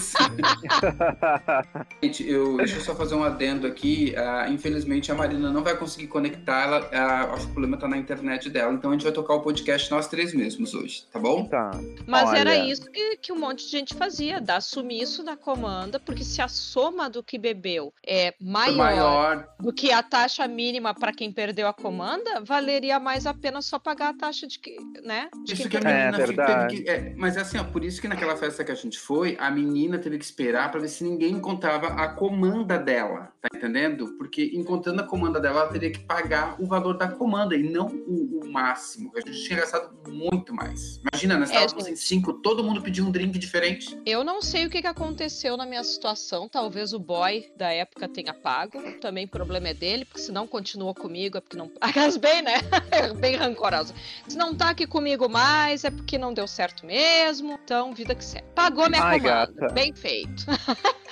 Sim. 0.00 0.15
Gente, 2.02 2.28
eu, 2.28 2.56
deixa 2.56 2.76
eu 2.76 2.80
só 2.80 2.94
fazer 2.94 3.14
um 3.14 3.22
adendo 3.24 3.66
aqui. 3.66 4.14
Ah, 4.16 4.48
infelizmente, 4.48 5.10
a 5.10 5.14
Marina 5.14 5.50
não 5.50 5.62
vai 5.62 5.76
conseguir 5.76 6.06
conectar. 6.08 6.62
Ela, 6.64 6.88
ah, 6.92 7.34
acho 7.34 7.44
que 7.44 7.50
o 7.50 7.52
problema 7.54 7.76
tá 7.76 7.88
na 7.88 7.96
internet 7.96 8.48
dela. 8.50 8.72
Então, 8.72 8.90
a 8.90 8.94
gente 8.94 9.02
vai 9.02 9.12
tocar 9.12 9.34
o 9.34 9.40
podcast 9.40 9.90
nós 9.90 10.08
três 10.08 10.32
mesmos 10.34 10.74
hoje, 10.74 11.04
tá 11.12 11.18
bom? 11.18 11.46
Tá. 11.46 11.70
Mas 12.06 12.28
Olha. 12.30 12.38
era 12.38 12.56
isso 12.56 12.90
que, 12.90 13.16
que 13.16 13.32
um 13.32 13.38
monte 13.38 13.64
de 13.64 13.70
gente 13.70 13.94
fazia, 13.94 14.40
dar 14.40 14.60
sumiço 14.60 15.22
na 15.22 15.36
comanda, 15.36 15.98
porque 16.00 16.24
se 16.24 16.40
a 16.42 16.48
soma 16.48 17.08
do 17.10 17.22
que 17.22 17.38
bebeu 17.38 17.92
é 18.06 18.34
maior, 18.40 18.76
Maior. 18.76 19.48
do 19.60 19.72
que 19.72 19.90
a 19.92 20.02
taxa 20.02 20.46
mínima 20.46 20.94
para 20.94 21.12
quem 21.12 21.32
perdeu 21.32 21.66
a 21.68 21.72
comanda, 21.72 22.40
valeria 22.44 22.98
mais 23.00 23.26
a 23.26 23.34
pena 23.34 23.60
só 23.62 23.78
pagar 23.78 24.10
a 24.10 24.14
taxa 24.14 24.46
de 24.46 24.58
que, 24.58 24.76
né? 25.02 25.28
de 25.44 25.54
Isso 25.54 25.68
quem 25.68 25.80
que 25.80 25.86
a 25.86 25.90
É, 25.90 26.04
menina 26.10 26.18
fi- 26.26 26.34
verdade. 26.34 26.82
que. 26.82 26.88
é, 26.90 27.14
mas 27.16 27.36
assim, 27.36 27.58
ó, 27.58 27.64
por 27.64 27.84
isso 27.84 28.00
que 28.00 28.08
naquela 28.08 28.36
festa 28.36 28.64
que 28.64 28.72
a 28.72 28.74
gente 28.74 28.98
foi, 28.98 29.36
a 29.40 29.50
menina 29.50 29.98
teve 29.98 30.18
que 30.18 30.24
esperar 30.26 30.70
pra 30.70 30.80
ver 30.80 30.88
se 30.88 31.04
ninguém 31.04 31.32
encontrava 31.32 31.88
a 31.88 32.08
comanda 32.08 32.78
dela. 32.78 33.32
Tá 33.40 33.48
entendendo? 33.56 34.14
Porque 34.18 34.50
encontrando 34.54 35.00
a 35.00 35.04
comanda 35.04 35.40
dela, 35.40 35.60
ela 35.60 35.68
teria 35.72 35.90
que 35.90 36.00
pagar 36.00 36.60
o 36.60 36.66
valor 36.66 36.96
da 36.98 37.08
comanda 37.08 37.54
e 37.54 37.62
não 37.62 37.86
o, 37.86 38.40
o 38.44 38.52
máximo. 38.52 39.12
A 39.16 39.20
gente 39.20 39.42
tinha 39.44 39.60
gastado 39.60 39.90
muito 40.10 40.52
mais. 40.54 41.00
Imagina, 41.12 41.38
nós 41.38 41.50
É, 41.50 41.64
estávamos 41.64 41.86
em 41.88 41.96
cinco, 41.96 42.32
todo 42.34 42.62
mundo 42.64 42.82
pediu 42.82 43.04
um 43.06 43.10
drink 43.10 43.38
diferente. 43.38 43.96
Eu 44.04 44.24
não 44.24 44.42
sei 44.42 44.66
o 44.66 44.70
que, 44.70 44.80
que 44.80 44.86
aconteceu 44.86 45.56
na 45.56 45.64
minha 45.64 45.84
situação. 45.84 46.48
Talvez 46.48 46.92
o 46.92 46.98
boy 46.98 47.46
da 47.56 47.70
época 47.72 48.08
tenha 48.08 48.34
pago. 48.34 48.80
Também 49.00 49.26
o 49.26 49.28
problema 49.28 49.68
é 49.68 49.74
dele, 49.74 50.04
porque 50.04 50.20
se 50.20 50.32
não 50.32 50.46
continuou 50.46 50.94
comigo 50.94 51.38
é 51.38 51.40
porque 51.40 51.56
não. 51.56 51.70
Aliás, 51.80 52.16
bem, 52.16 52.42
né? 52.42 52.54
bem 53.20 53.36
rancorosa. 53.36 53.94
Se 54.28 54.36
não 54.36 54.54
tá 54.54 54.70
aqui 54.70 54.86
comigo 54.86 55.28
mais 55.28 55.84
é 55.84 55.90
porque 55.90 56.18
não 56.18 56.34
deu 56.34 56.46
certo 56.48 56.84
mesmo. 56.84 57.58
Então, 57.64 57.94
vida 57.94 58.14
que 58.14 58.24
segue. 58.24 58.46
Pagou 58.54 58.88
minha 58.88 59.02
Ai, 59.02 59.20
comanda. 59.20 59.46
gata. 59.52 59.74
Bem 59.74 59.92
feito. 59.94 60.15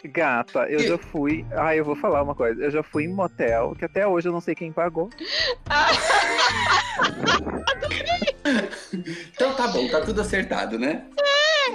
Gata, 0.05 0.67
eu 0.69 0.81
já 0.81 0.99
fui. 1.11 1.45
Ah, 1.53 1.75
eu 1.75 1.85
vou 1.85 1.97
falar 1.97 2.23
uma 2.23 2.35
coisa. 2.35 2.63
Eu 2.63 2.71
já 2.71 2.83
fui 2.83 3.05
em 3.05 3.09
motel, 3.15 3.75
que 3.79 3.85
até 3.85 4.07
hoje 4.07 4.29
eu 4.29 4.33
não 4.33 4.41
sei 4.41 4.55
quem 4.55 4.73
pagou. 4.73 5.11
Então 9.35 9.55
tá 9.55 9.69
bom, 9.69 9.89
tá 9.89 10.01
tudo 10.03 10.21
acertado, 10.21 10.79
né? 10.79 11.05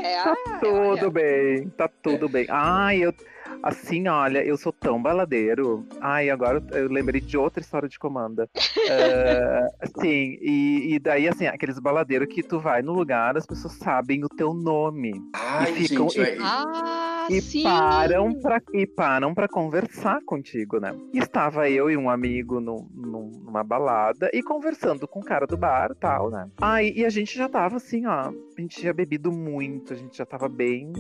É, 0.02 0.24
Tá 0.24 0.30
ai, 0.48 0.60
tudo 0.60 0.76
olha. 0.78 1.10
bem, 1.10 1.70
tá 1.70 1.90
tudo 2.02 2.30
bem. 2.30 2.46
Ai, 2.50 3.04
eu. 3.04 3.14
Assim, 3.62 4.08
olha, 4.08 4.44
eu 4.44 4.58
sou 4.58 4.72
tão 4.72 5.02
baladeiro. 5.02 5.86
Ai, 6.00 6.30
agora 6.30 6.64
eu 6.72 6.88
lembrei 6.90 7.20
de 7.20 7.38
outra 7.38 7.62
história 7.62 7.90
de 7.90 8.00
comanda. 8.00 8.50
Ah, 8.90 9.68
sim, 10.00 10.38
e, 10.42 10.94
e 10.96 11.00
daí, 11.00 11.28
assim, 11.28 11.46
aqueles 11.46 11.78
baladeiros 11.78 12.28
que 12.34 12.42
tu 12.42 12.58
vai 12.60 12.82
no 12.82 12.94
lugar, 12.94 13.36
as 13.38 13.46
pessoas 13.46 13.74
sabem 13.74 14.24
o 14.24 14.30
teu 14.30 14.54
nome. 14.54 15.12
Ai, 15.34 15.74
ficam- 15.74 16.10
gente, 16.10 16.20
vai- 16.20 16.38
Ah, 16.42 17.28
E 17.30 17.42
sim. 17.42 17.64
param, 17.64 18.34
pra, 18.42 18.62
e 18.74 18.88
param 18.88 19.34
pra 19.36 19.48
conversar 19.48 20.20
contigo, 20.26 20.80
né? 20.80 20.96
E 21.14 21.20
estava 21.20 21.70
eu 21.70 21.92
e 21.92 21.98
um 21.98 22.10
amigo 22.10 22.60
no, 22.62 22.88
no- 22.96 23.30
numa 23.46 23.64
balada 23.64 24.30
e 24.34 24.42
conversando 24.42 25.08
com 25.08 25.20
o 25.20 25.24
cara 25.26 25.46
do 25.46 25.58
bar 25.58 25.92
e 25.92 25.96
tal, 26.00 26.32
né? 26.32 26.48
Aí, 26.62 26.94
e 26.96 27.06
a 27.06 27.10
gente 27.10 27.38
já 27.38 27.50
tava 27.50 27.76
assim, 27.76 28.06
ó. 28.06 28.32
A 28.60 28.62
gente 28.62 28.76
tinha 28.78 28.94
bebido 28.94 29.32
muito, 29.32 29.94
a 29.94 29.96
gente 29.96 30.18
já 30.18 30.26
tava 30.26 30.50
bem, 30.50 30.92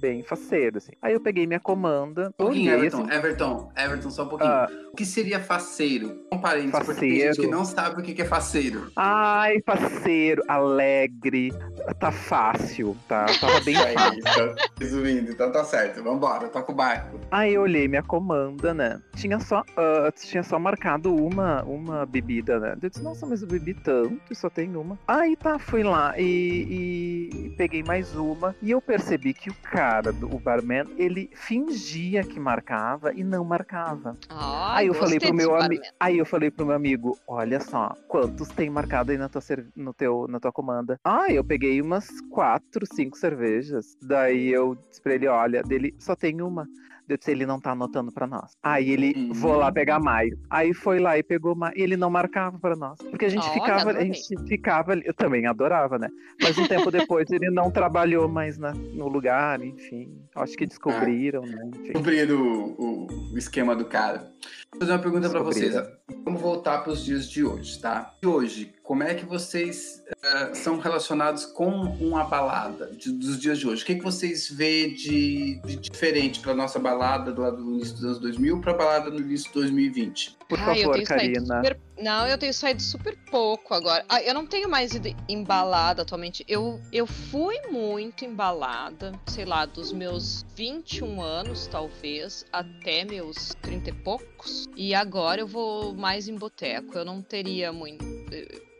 bem 0.00 0.24
faceiro, 0.24 0.78
assim. 0.78 0.90
Aí 1.00 1.12
eu 1.14 1.20
peguei 1.20 1.46
minha 1.46 1.60
comanda, 1.60 2.30
Um 2.30 2.32
pouquinho, 2.32 2.72
Everton, 2.72 3.02
assim. 3.02 3.12
Everton, 3.14 3.72
Everton, 3.76 4.10
só 4.10 4.24
um 4.24 4.28
pouquinho. 4.28 4.50
ah, 4.50 4.68
O 4.92 4.96
que 4.96 5.06
seria 5.06 5.38
faceiro? 5.38 6.24
Um 6.32 6.38
parênteses, 6.38 6.84
porque 6.84 7.00
tem 7.00 7.10
gente 7.10 7.20
que 7.22 7.26
Faceiro. 7.36 7.50
não 7.52 7.64
sabe 7.64 8.00
o 8.00 8.04
que 8.04 8.20
é 8.20 8.24
faceiro. 8.24 8.90
ai, 8.96 9.62
faceiro, 9.64 10.42
alegre, 10.48 11.52
tá 12.00 12.10
fácil, 12.10 12.96
tá? 13.08 13.26
Tava 13.40 13.60
bem 13.60 13.76
Aí, 13.76 13.94
fácil. 13.94 14.18
então, 14.18 14.54
resumindo, 14.80 15.30
então 15.30 15.52
tá 15.52 15.62
certo. 15.62 16.02
Vambora, 16.02 16.48
toca 16.48 16.72
o 16.72 16.74
barco. 16.74 17.20
Aí 17.30 17.54
eu 17.54 17.62
olhei 17.62 17.86
minha 17.86 18.02
comanda, 18.02 18.74
né? 18.74 19.00
Tinha 19.14 19.38
só, 19.38 19.62
ah, 19.76 20.10
tinha 20.16 20.42
só 20.42 20.58
marcado 20.58 21.14
uma, 21.14 21.62
uma 21.62 22.04
bebida, 22.04 22.58
né? 22.58 22.76
Eu 22.82 22.88
disse, 22.90 23.04
nossa, 23.04 23.24
mas 23.24 23.40
eu 23.40 23.46
bebi 23.46 23.72
tanto 23.72 24.20
e 24.28 24.34
só 24.34 24.50
tem 24.50 24.74
uma. 24.74 24.98
Aí 25.06 25.36
tá, 25.36 25.60
fui 25.60 25.84
lá 25.84 26.18
e, 26.18 26.24
e- 26.24 27.03
e 27.04 27.50
peguei 27.56 27.82
mais 27.82 28.14
uma. 28.14 28.54
E 28.62 28.70
eu 28.70 28.80
percebi 28.80 29.34
que 29.34 29.50
o 29.50 29.54
cara, 29.70 30.12
do- 30.12 30.32
o 30.34 30.38
barman, 30.40 30.84
ele 30.96 31.28
fingia 31.34 32.24
que 32.24 32.40
marcava 32.40 33.12
e 33.14 33.22
não 33.22 33.44
marcava. 33.44 34.16
Ah, 34.28 34.76
aí 34.76 34.86
eu 34.86 34.94
falei 34.94 35.18
pro 35.18 35.34
meu 35.34 35.50
amigo. 35.66 35.82
Aí 36.00 36.18
eu 36.18 36.26
falei 36.26 36.50
pro 36.50 36.66
meu 36.66 36.74
amigo, 36.74 37.18
olha 37.28 37.60
só, 37.60 37.94
quantos 38.08 38.48
tem 38.50 38.70
marcado 38.70 39.12
aí 39.12 39.18
na 39.18 39.28
tua, 39.28 39.42
no 39.76 39.92
teu, 39.94 40.26
na 40.28 40.40
tua 40.40 40.52
comanda? 40.52 40.98
Ah, 41.04 41.30
eu 41.30 41.44
peguei 41.44 41.80
umas 41.80 42.08
quatro, 42.30 42.86
cinco 42.86 43.16
cervejas. 43.16 43.96
Daí 44.02 44.48
eu 44.48 44.74
disse 44.88 45.02
pra 45.02 45.14
ele, 45.14 45.28
olha, 45.28 45.62
dele 45.62 45.94
só 45.98 46.14
tem 46.16 46.40
uma. 46.40 46.66
Eu 47.08 47.18
disse, 47.18 47.30
ele 47.30 47.44
não 47.44 47.60
tá 47.60 47.72
anotando 47.72 48.10
pra 48.10 48.26
nós. 48.26 48.56
Aí 48.62 48.90
ele, 48.90 49.12
Uhum. 49.14 49.32
vou 49.34 49.56
lá 49.56 49.70
pegar 49.70 50.00
mais. 50.00 50.30
Aí 50.48 50.72
foi 50.72 50.98
lá 50.98 51.18
e 51.18 51.22
pegou 51.22 51.54
mais. 51.54 51.74
E 51.76 51.82
ele 51.82 51.96
não 51.96 52.08
marcava 52.08 52.58
pra 52.58 52.74
nós. 52.74 52.96
Porque 53.10 53.26
a 53.26 53.28
gente 53.28 53.44
Olha, 53.44 53.52
ficava, 53.52 53.90
a 53.90 54.00
gente 54.04 54.20
ficava 54.48 54.92
ali. 54.92 55.02
Eu 55.04 55.12
também 55.14 55.46
adorava, 55.46 55.98
né? 55.98 56.08
Mas 56.42 56.56
um 56.56 56.66
tempo 56.66 56.90
depois 56.90 57.30
ele 57.30 57.50
não 57.50 57.70
trabalhou 57.70 58.26
mais 58.28 58.56
na- 58.56 58.72
no 58.72 59.06
lugar, 59.08 59.62
enfim. 59.62 60.16
Acho 60.34 60.56
que 60.56 60.66
descobriram, 60.66 61.42
né? 61.42 61.70
Enfim. 61.74 61.82
Descobrindo 61.92 62.36
o, 62.42 62.74
o- 62.78 63.32
o 63.34 63.38
esquema 63.38 63.76
do 63.76 63.84
cara. 63.84 64.32
Vou 64.72 64.80
fazer 64.80 64.92
uma 64.92 64.98
pergunta 64.98 65.28
pra 65.28 65.40
vocês. 65.40 65.74
Vamos 66.22 66.42
voltar 66.42 66.78
pros 66.84 67.02
dias 67.02 67.26
de 67.30 67.42
hoje, 67.42 67.78
tá? 67.78 68.14
E 68.22 68.26
hoje, 68.26 68.74
como 68.82 69.02
é 69.02 69.14
que 69.14 69.24
vocês 69.24 70.02
eh, 70.22 70.54
são 70.54 70.78
relacionados 70.78 71.46
com 71.46 71.70
uma 71.70 72.24
balada 72.24 72.90
de- 72.92 73.10
dos 73.10 73.40
dias 73.40 73.58
de 73.58 73.66
hoje? 73.66 73.82
O 73.82 73.86
que, 73.86 73.94
que 73.94 74.02
vocês 74.04 74.50
vê 74.50 74.90
de, 74.90 75.58
de 75.64 75.76
diferente 75.76 76.40
pra 76.40 76.52
nossa 76.54 76.78
balada 76.78 77.32
do 77.32 77.40
lado 77.40 77.56
do 77.64 77.70
início 77.72 77.94
dos 77.94 78.04
anos 78.04 78.18
2000 78.18 78.60
pra 78.60 78.74
balada 78.74 79.08
no 79.08 79.18
início 79.18 79.46
de 79.48 79.54
2020? 79.54 80.36
Por 80.48 80.58
eu 80.58 80.64
favor, 80.64 81.02
Karina. 81.02 81.40
super- 81.40 81.80
Não, 81.98 82.26
eu 82.26 82.36
tenho 82.36 82.52
saído 82.52 82.82
super 82.82 83.16
pouco 83.30 83.72
agora. 83.72 84.04
Ah, 84.08 84.22
eu 84.22 84.34
não 84.34 84.46
tenho 84.46 84.68
mais 84.68 84.94
ido 84.94 85.08
embalada 85.28 86.02
atualmente. 86.02 86.44
Eu, 86.46 86.80
eu 86.92 87.06
fui 87.06 87.56
muito 87.70 88.24
embalada, 88.24 89.12
sei 89.28 89.44
lá, 89.44 89.64
dos 89.64 89.92
meus 89.92 90.44
21 90.54 91.22
anos, 91.22 91.66
talvez, 91.66 92.44
até 92.52 93.04
meus 93.04 93.48
30 93.62 93.90
e 93.90 93.92
poucos. 93.92 94.68
E 94.76 94.94
agora 94.94 95.40
eu 95.40 95.46
vou 95.46 95.94
mais 95.94 96.28
em 96.28 96.34
boteco. 96.36 96.98
Eu 96.98 97.04
não 97.04 97.22
teria 97.22 97.72
muito. 97.72 98.04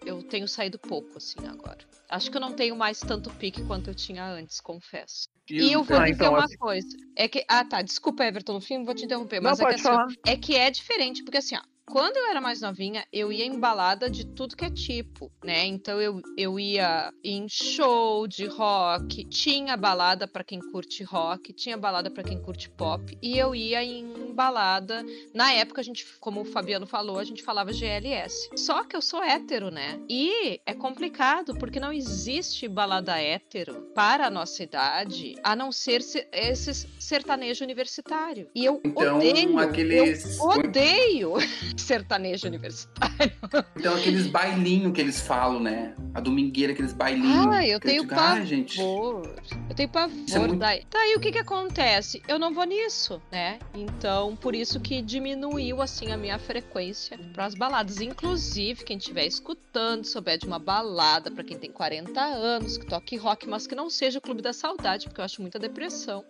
Eu 0.04 0.22
tenho 0.22 0.46
saído 0.46 0.78
pouco, 0.78 1.16
assim, 1.16 1.38
agora. 1.46 1.78
Acho 2.10 2.30
que 2.30 2.36
eu 2.36 2.40
não 2.40 2.52
tenho 2.52 2.76
mais 2.76 3.00
tanto 3.00 3.30
pique 3.30 3.62
quanto 3.64 3.88
eu 3.88 3.94
tinha 3.94 4.24
antes, 4.24 4.60
confesso. 4.60 5.28
E 5.50 5.72
eu 5.72 5.82
vou 5.84 5.98
Ah, 5.98 6.04
dizer 6.04 6.14
então, 6.14 6.32
uma 6.34 6.44
assim- 6.44 6.56
coisa. 6.56 6.88
É 7.16 7.28
que. 7.28 7.44
Ah, 7.48 7.64
tá. 7.64 7.82
Desculpa, 7.82 8.24
Everton, 8.24 8.54
no 8.54 8.60
fim 8.60 8.82
vou 8.84 8.94
te 8.94 9.04
interromper. 9.04 9.40
Não, 9.40 9.50
Mas 9.50 9.60
é 9.60 9.66
que 9.66 9.74
assim, 9.74 9.88
ó, 9.88 10.06
é 10.26 10.36
que 10.36 10.56
é 10.56 10.70
diferente, 10.70 11.22
porque 11.22 11.38
assim, 11.38 11.56
ó, 11.56 11.60
quando 11.86 12.16
eu 12.16 12.26
era 12.30 12.40
mais 12.40 12.60
novinha, 12.60 13.04
eu 13.12 13.30
ia 13.32 13.44
em 13.44 13.58
balada 13.58 14.08
de 14.10 14.24
tudo 14.26 14.56
que 14.56 14.64
é 14.64 14.70
tipo, 14.70 15.30
né? 15.44 15.66
Então 15.66 16.00
eu, 16.00 16.20
eu 16.36 16.58
ia 16.58 17.12
em 17.22 17.46
show 17.48 18.26
de 18.26 18.46
rock, 18.46 19.24
tinha 19.26 19.76
balada 19.76 20.26
pra 20.26 20.42
quem 20.42 20.60
curte 20.60 21.02
rock, 21.04 21.52
tinha 21.52 21.76
balada 21.76 22.10
pra 22.10 22.24
quem 22.24 22.40
curte 22.40 22.68
pop, 22.70 23.16
e 23.22 23.38
eu 23.38 23.54
ia 23.54 23.82
em 23.84 24.32
balada. 24.34 25.04
Na 25.34 25.52
época, 25.52 25.80
a 25.80 25.84
gente, 25.84 26.06
como 26.20 26.40
o 26.40 26.44
Fabiano 26.44 26.86
falou, 26.86 27.18
a 27.18 27.24
gente 27.24 27.42
falava 27.42 27.72
GLS. 27.72 28.50
Só 28.56 28.82
que 28.84 28.96
eu 28.96 29.02
sou 29.02 29.22
hétero, 29.22 29.70
né? 29.70 30.00
E 30.08 30.60
é 30.66 30.74
complicado, 30.74 31.54
porque 31.54 31.78
não 31.78 31.92
existe 31.92 32.66
balada 32.66 33.20
hétero 33.20 33.90
para 33.94 34.26
a 34.26 34.30
nossa 34.30 34.62
idade, 34.62 35.36
a 35.42 35.54
não 35.54 35.70
ser 35.70 36.02
se- 36.02 36.26
esse 36.32 36.72
sertanejo 36.98 37.62
universitário. 37.64 38.48
E 38.54 38.64
eu 38.64 38.80
Então, 38.84 39.16
odeio, 39.18 39.58
aqueles. 39.58 40.38
eu 40.38 40.46
odeio 40.46 41.32
sertanejo 41.76 42.46
universitário. 42.46 43.32
Então, 43.76 43.94
aqueles 43.96 44.26
bailinhos 44.26 44.92
que 44.94 45.00
eles 45.00 45.20
falam, 45.20 45.60
né? 45.60 45.94
A 46.14 46.20
domingueira, 46.20 46.72
aqueles 46.72 46.92
bailinhos. 46.92 47.54
Ah, 47.54 47.66
eu 47.66 47.78
tenho 47.78 48.02
digo, 48.02 48.14
pavor. 48.14 48.38
Ah, 48.40 48.44
gente. 48.44 48.80
Eu 48.80 49.74
tenho 49.76 49.88
pavor. 49.90 50.16
É 50.32 50.38
muito- 50.38 50.56
daí. 50.56 50.86
Daí 50.90 51.14
o 51.16 51.20
que 51.20 51.30
que 51.32 51.38
acontece? 51.38 52.22
Eu 52.26 52.38
não 52.38 52.54
vou 52.54 52.64
nisso, 52.64 53.20
né? 53.30 53.58
Então, 53.74 54.34
por 54.36 54.54
isso 54.54 54.80
que 54.80 55.02
diminuiu, 55.02 55.82
assim, 55.82 56.12
a 56.12 56.16
minha 56.16 56.38
frequência 56.38 57.18
pras 57.34 57.54
baladas. 57.54 58.00
Inclusive, 58.00 58.84
quem 58.84 58.96
estiver 58.96 59.26
escutando, 59.26 60.04
souber 60.06 60.38
de 60.38 60.46
uma 60.46 60.58
balada 60.58 61.30
pra 61.30 61.44
quem 61.44 61.58
tem 61.58 61.70
40 61.70 62.20
anos, 62.20 62.78
que 62.78 62.86
toque 62.86 63.16
rock, 63.16 63.46
mas 63.48 63.66
que 63.66 63.74
não 63.74 63.90
seja 63.90 64.18
o 64.18 64.22
Clube 64.22 64.40
da 64.40 64.52
Saudade, 64.52 65.06
porque 65.06 65.20
eu 65.20 65.24
acho 65.24 65.42
muita 65.42 65.58
depressão. 65.58 66.24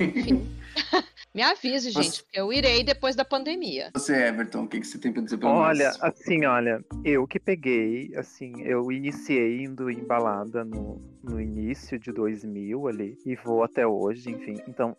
Enfim. 0.00 0.46
Me 1.32 1.42
avise, 1.42 1.90
gente, 1.90 2.24
porque 2.24 2.40
eu 2.40 2.52
irei 2.52 2.82
depois 2.82 3.14
da 3.14 3.24
pandemia. 3.24 3.90
Você, 3.94 4.14
Everton, 4.14 4.64
o 4.64 4.68
que, 4.68 4.80
que 4.80 4.86
você 4.86 4.98
tem 4.98 5.12
pra 5.12 5.22
dizer 5.22 5.38
pra 5.38 5.48
Olha, 5.48 5.84
nós? 5.84 6.02
assim, 6.02 6.44
olha, 6.44 6.84
eu 7.04 7.24
que 7.24 7.38
peguei, 7.38 8.10
assim, 8.16 8.52
eu 8.62 8.90
iniciei 8.90 9.62
indo 9.62 9.88
em 9.88 10.04
balada 10.04 10.64
no, 10.64 11.00
no 11.22 11.40
início 11.40 12.00
de 12.00 12.10
2000 12.10 12.88
ali, 12.88 13.16
e 13.24 13.36
vou 13.36 13.62
até 13.62 13.86
hoje, 13.86 14.28
enfim. 14.28 14.56
Então, 14.66 14.96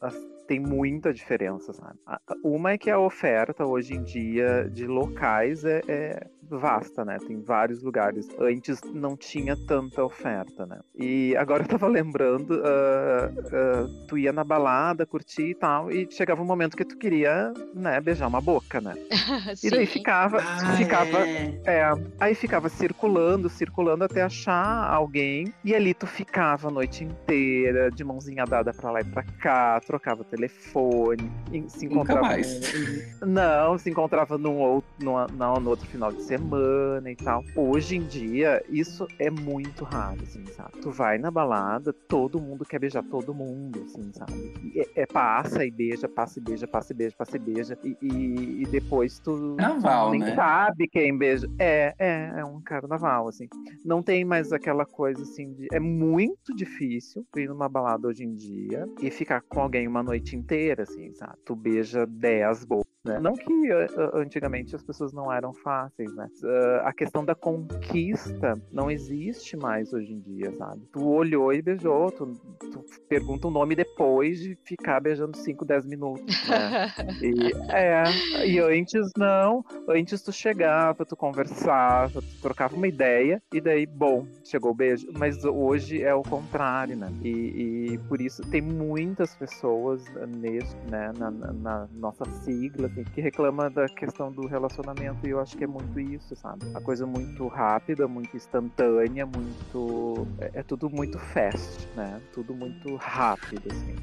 tem 0.52 0.60
muita 0.60 1.14
diferença, 1.14 1.72
sabe? 1.72 1.98
Uma 2.44 2.72
é 2.72 2.78
que 2.78 2.90
a 2.90 3.00
oferta 3.00 3.66
hoje 3.66 3.94
em 3.94 4.04
dia 4.04 4.70
de 4.70 4.86
locais 4.86 5.64
é, 5.64 5.82
é 5.88 6.28
vasta, 6.58 7.06
né? 7.06 7.18
Tem 7.26 7.42
vários 7.42 7.82
lugares. 7.82 8.28
Antes 8.40 8.82
não 8.94 9.16
tinha 9.16 9.56
tanta 9.56 10.04
oferta, 10.04 10.66
né? 10.66 10.80
E 10.96 11.36
agora 11.38 11.64
eu 11.64 11.68
tava 11.68 11.88
lembrando, 11.88 12.52
uh, 12.52 13.30
uh, 13.30 14.08
tu 14.08 14.18
ia 14.18 14.34
na 14.34 14.44
balada, 14.44 15.06
curtir 15.06 15.52
e 15.52 15.56
tal, 15.56 15.92
e 15.92 16.08
chegava 16.12 16.42
um 16.42 16.46
momento 16.46 16.76
que 16.76 16.84
tu 16.84 16.98
queria, 16.98 17.54
né, 17.74 18.00
beijar 18.02 18.28
uma 18.28 18.42
boca, 18.42 18.82
né? 18.82 18.96
e 19.64 19.70
daí 19.70 19.86
ficava, 19.86 20.40
ah, 20.40 20.76
ficava, 20.76 21.28
é. 21.28 21.62
é. 21.66 21.94
aí 22.20 22.36
ficava 22.36 22.68
circulando, 22.70 23.50
circulando 23.50 24.04
até 24.04 24.22
achar 24.22 24.92
alguém, 24.92 25.54
e 25.64 25.74
ali 25.74 25.94
tu 25.94 26.06
ficava 26.06 26.68
a 26.68 26.72
noite 26.72 27.04
inteira, 27.04 27.90
de 27.90 28.04
mãozinha 28.04 28.46
dada 28.46 28.74
pra 28.74 28.92
lá 28.92 29.02
e 29.02 29.06
pra 29.06 29.24
cá, 29.24 29.80
trocava 29.80 30.24
telefone, 30.24 30.40
se 30.49 31.86
encontrava. 31.86 32.21
Nunca 32.21 32.21
mais. 32.21 32.73
Não, 33.21 33.77
se 33.77 33.89
encontrava 33.89 34.38
num 34.38 34.58
outro, 34.58 34.89
numa, 34.99 35.27
não, 35.27 35.56
no 35.56 35.69
outro 35.69 35.88
final 35.88 36.12
de 36.12 36.21
semana 36.23 37.10
e 37.12 37.15
tal. 37.15 37.43
Hoje 37.56 37.97
em 37.97 38.04
dia, 38.04 38.63
isso 38.69 39.08
é 39.19 39.30
muito 39.30 39.84
raro, 39.84 40.19
assim, 40.23 40.45
sabe? 40.47 40.80
Tu 40.82 40.91
vai 40.91 41.17
na 41.17 41.32
balada, 41.32 41.93
todo 41.93 42.39
mundo 42.39 42.65
quer 42.65 42.80
beijar 42.80 43.04
todo 43.04 43.34
mundo, 43.34 43.84
assim, 43.86 44.12
sabe? 44.13 44.73
É, 44.75 45.01
é 45.01 45.06
passa 45.06 45.65
e 45.65 45.71
beija, 45.71 46.08
passa 46.08 46.39
e 46.39 46.41
beija, 46.41 46.67
passa 46.67 46.93
e 46.93 46.95
beija, 46.95 47.15
passa 47.17 47.36
e 47.36 47.39
beija. 47.39 47.77
E, 47.84 47.97
e, 48.01 48.62
e 48.62 48.65
depois 48.65 49.19
tu 49.19 49.56
carnaval, 49.58 50.12
nem 50.12 50.21
né? 50.21 50.36
sabe 50.36 50.88
quem 50.88 51.17
beija. 51.17 51.47
É, 51.60 51.93
é, 51.99 52.34
é 52.38 52.45
um 52.45 52.62
carnaval, 52.62 53.27
assim. 53.27 53.47
Não 53.86 54.01
tem 54.01 54.23
mais 54.23 54.51
aquela 54.51 54.86
coisa 54.86 55.21
assim 55.23 55.54
de. 55.54 55.67
É 55.71 55.80
muito 55.80 56.56
difícil 56.56 57.25
ir 57.36 57.47
numa 57.47 57.69
balada 57.69 58.08
hoje 58.08 58.23
em 58.23 58.36
dia 58.36 58.88
e 59.01 59.10
ficar 59.10 59.41
com 59.41 59.62
alguém 59.62 59.88
uma 59.88 60.04
noite 60.04 60.20
inteira, 60.36 60.84
assim, 60.84 61.13
sabe? 61.13 61.38
Tu 61.45 61.55
beija 61.55 62.05
10 62.05 62.65
bocas. 62.65 62.90
Né? 63.04 63.20
Não 63.20 63.34
que 63.34 63.52
uh, 63.52 64.16
antigamente 64.16 64.76
as 64.76 64.84
pessoas 64.84 65.12
não 65.12 65.34
eram 65.34 65.52
fáceis, 65.52 66.14
né? 66.14 66.30
Uh, 66.44 66.86
a 66.86 66.94
questão 66.94 67.26
da 67.26 67.34
conquista 67.34 68.62
não 68.72 68.92
existe 68.92 69.58
mais 69.58 69.92
hoje 69.92 70.14
em 70.14 70.20
dia, 70.20 70.52
sabe? 70.56 70.82
Tu 70.94 71.04
olhou 71.04 71.52
e 71.52 71.64
beijou, 71.64 72.12
tu, 72.12 72.28
tu 72.72 72.86
pergunta 73.10 73.48
o 73.48 73.52
nome 73.52 73.76
depois 73.76 74.40
de 74.40 74.56
ficar 74.64 75.00
beijando 75.00 75.36
5, 75.36 75.66
10 75.66 75.86
minutos, 75.88 76.48
né? 76.48 76.94
e, 77.24 77.52
é, 77.74 78.46
e 78.46 78.60
antes 78.60 79.10
não, 79.18 79.66
antes 79.90 80.22
tu 80.22 80.32
chegava, 80.32 81.04
tu 81.04 81.16
conversava, 81.16 82.22
tu 82.22 82.40
trocava 82.40 82.76
uma 82.76 82.88
ideia 82.88 83.42
e 83.52 83.60
daí, 83.60 83.88
bom, 83.88 84.28
chegou 84.44 84.72
o 84.72 84.76
beijo. 84.76 85.08
Mas 85.18 85.44
hoje 85.44 86.04
é 86.04 86.14
o 86.14 86.22
contrário, 86.22 86.96
né? 86.96 87.12
E, 87.24 87.94
e 87.94 87.98
por 88.08 88.22
isso 88.22 88.44
tem 88.44 88.62
muitas 88.62 89.36
pessoas 89.36 90.04
nesse, 90.28 90.76
né, 90.88 91.12
na, 91.18 91.32
na, 91.32 91.52
na 91.52 91.88
nossa 91.94 92.26
sigla 92.26 92.90
assim, 92.91 93.04
que 93.13 93.21
reclama 93.21 93.69
da 93.69 93.88
questão 93.88 94.32
do 94.32 94.45
relacionamento, 94.45 95.25
e 95.25 95.32
eu 95.32 95.39
acho 95.39 95.58
que 95.58 95.63
é 95.63 95.67
muito 95.67 95.99
isso, 95.99 96.36
sabe? 96.36 96.62
A 96.75 96.82
coisa 96.82 97.06
muito 97.06 97.47
rápida, 97.47 98.08
muito 98.08 98.36
instantânea, 98.36 99.25
muito. 99.25 100.27
É, 100.39 100.60
é 100.60 100.63
tudo 100.63 100.89
muito 100.89 101.17
fast, 101.17 101.88
né? 101.95 102.21
Tudo 102.34 102.54
muito 102.54 102.95
rápido, 102.95 103.69
assim. 103.69 103.95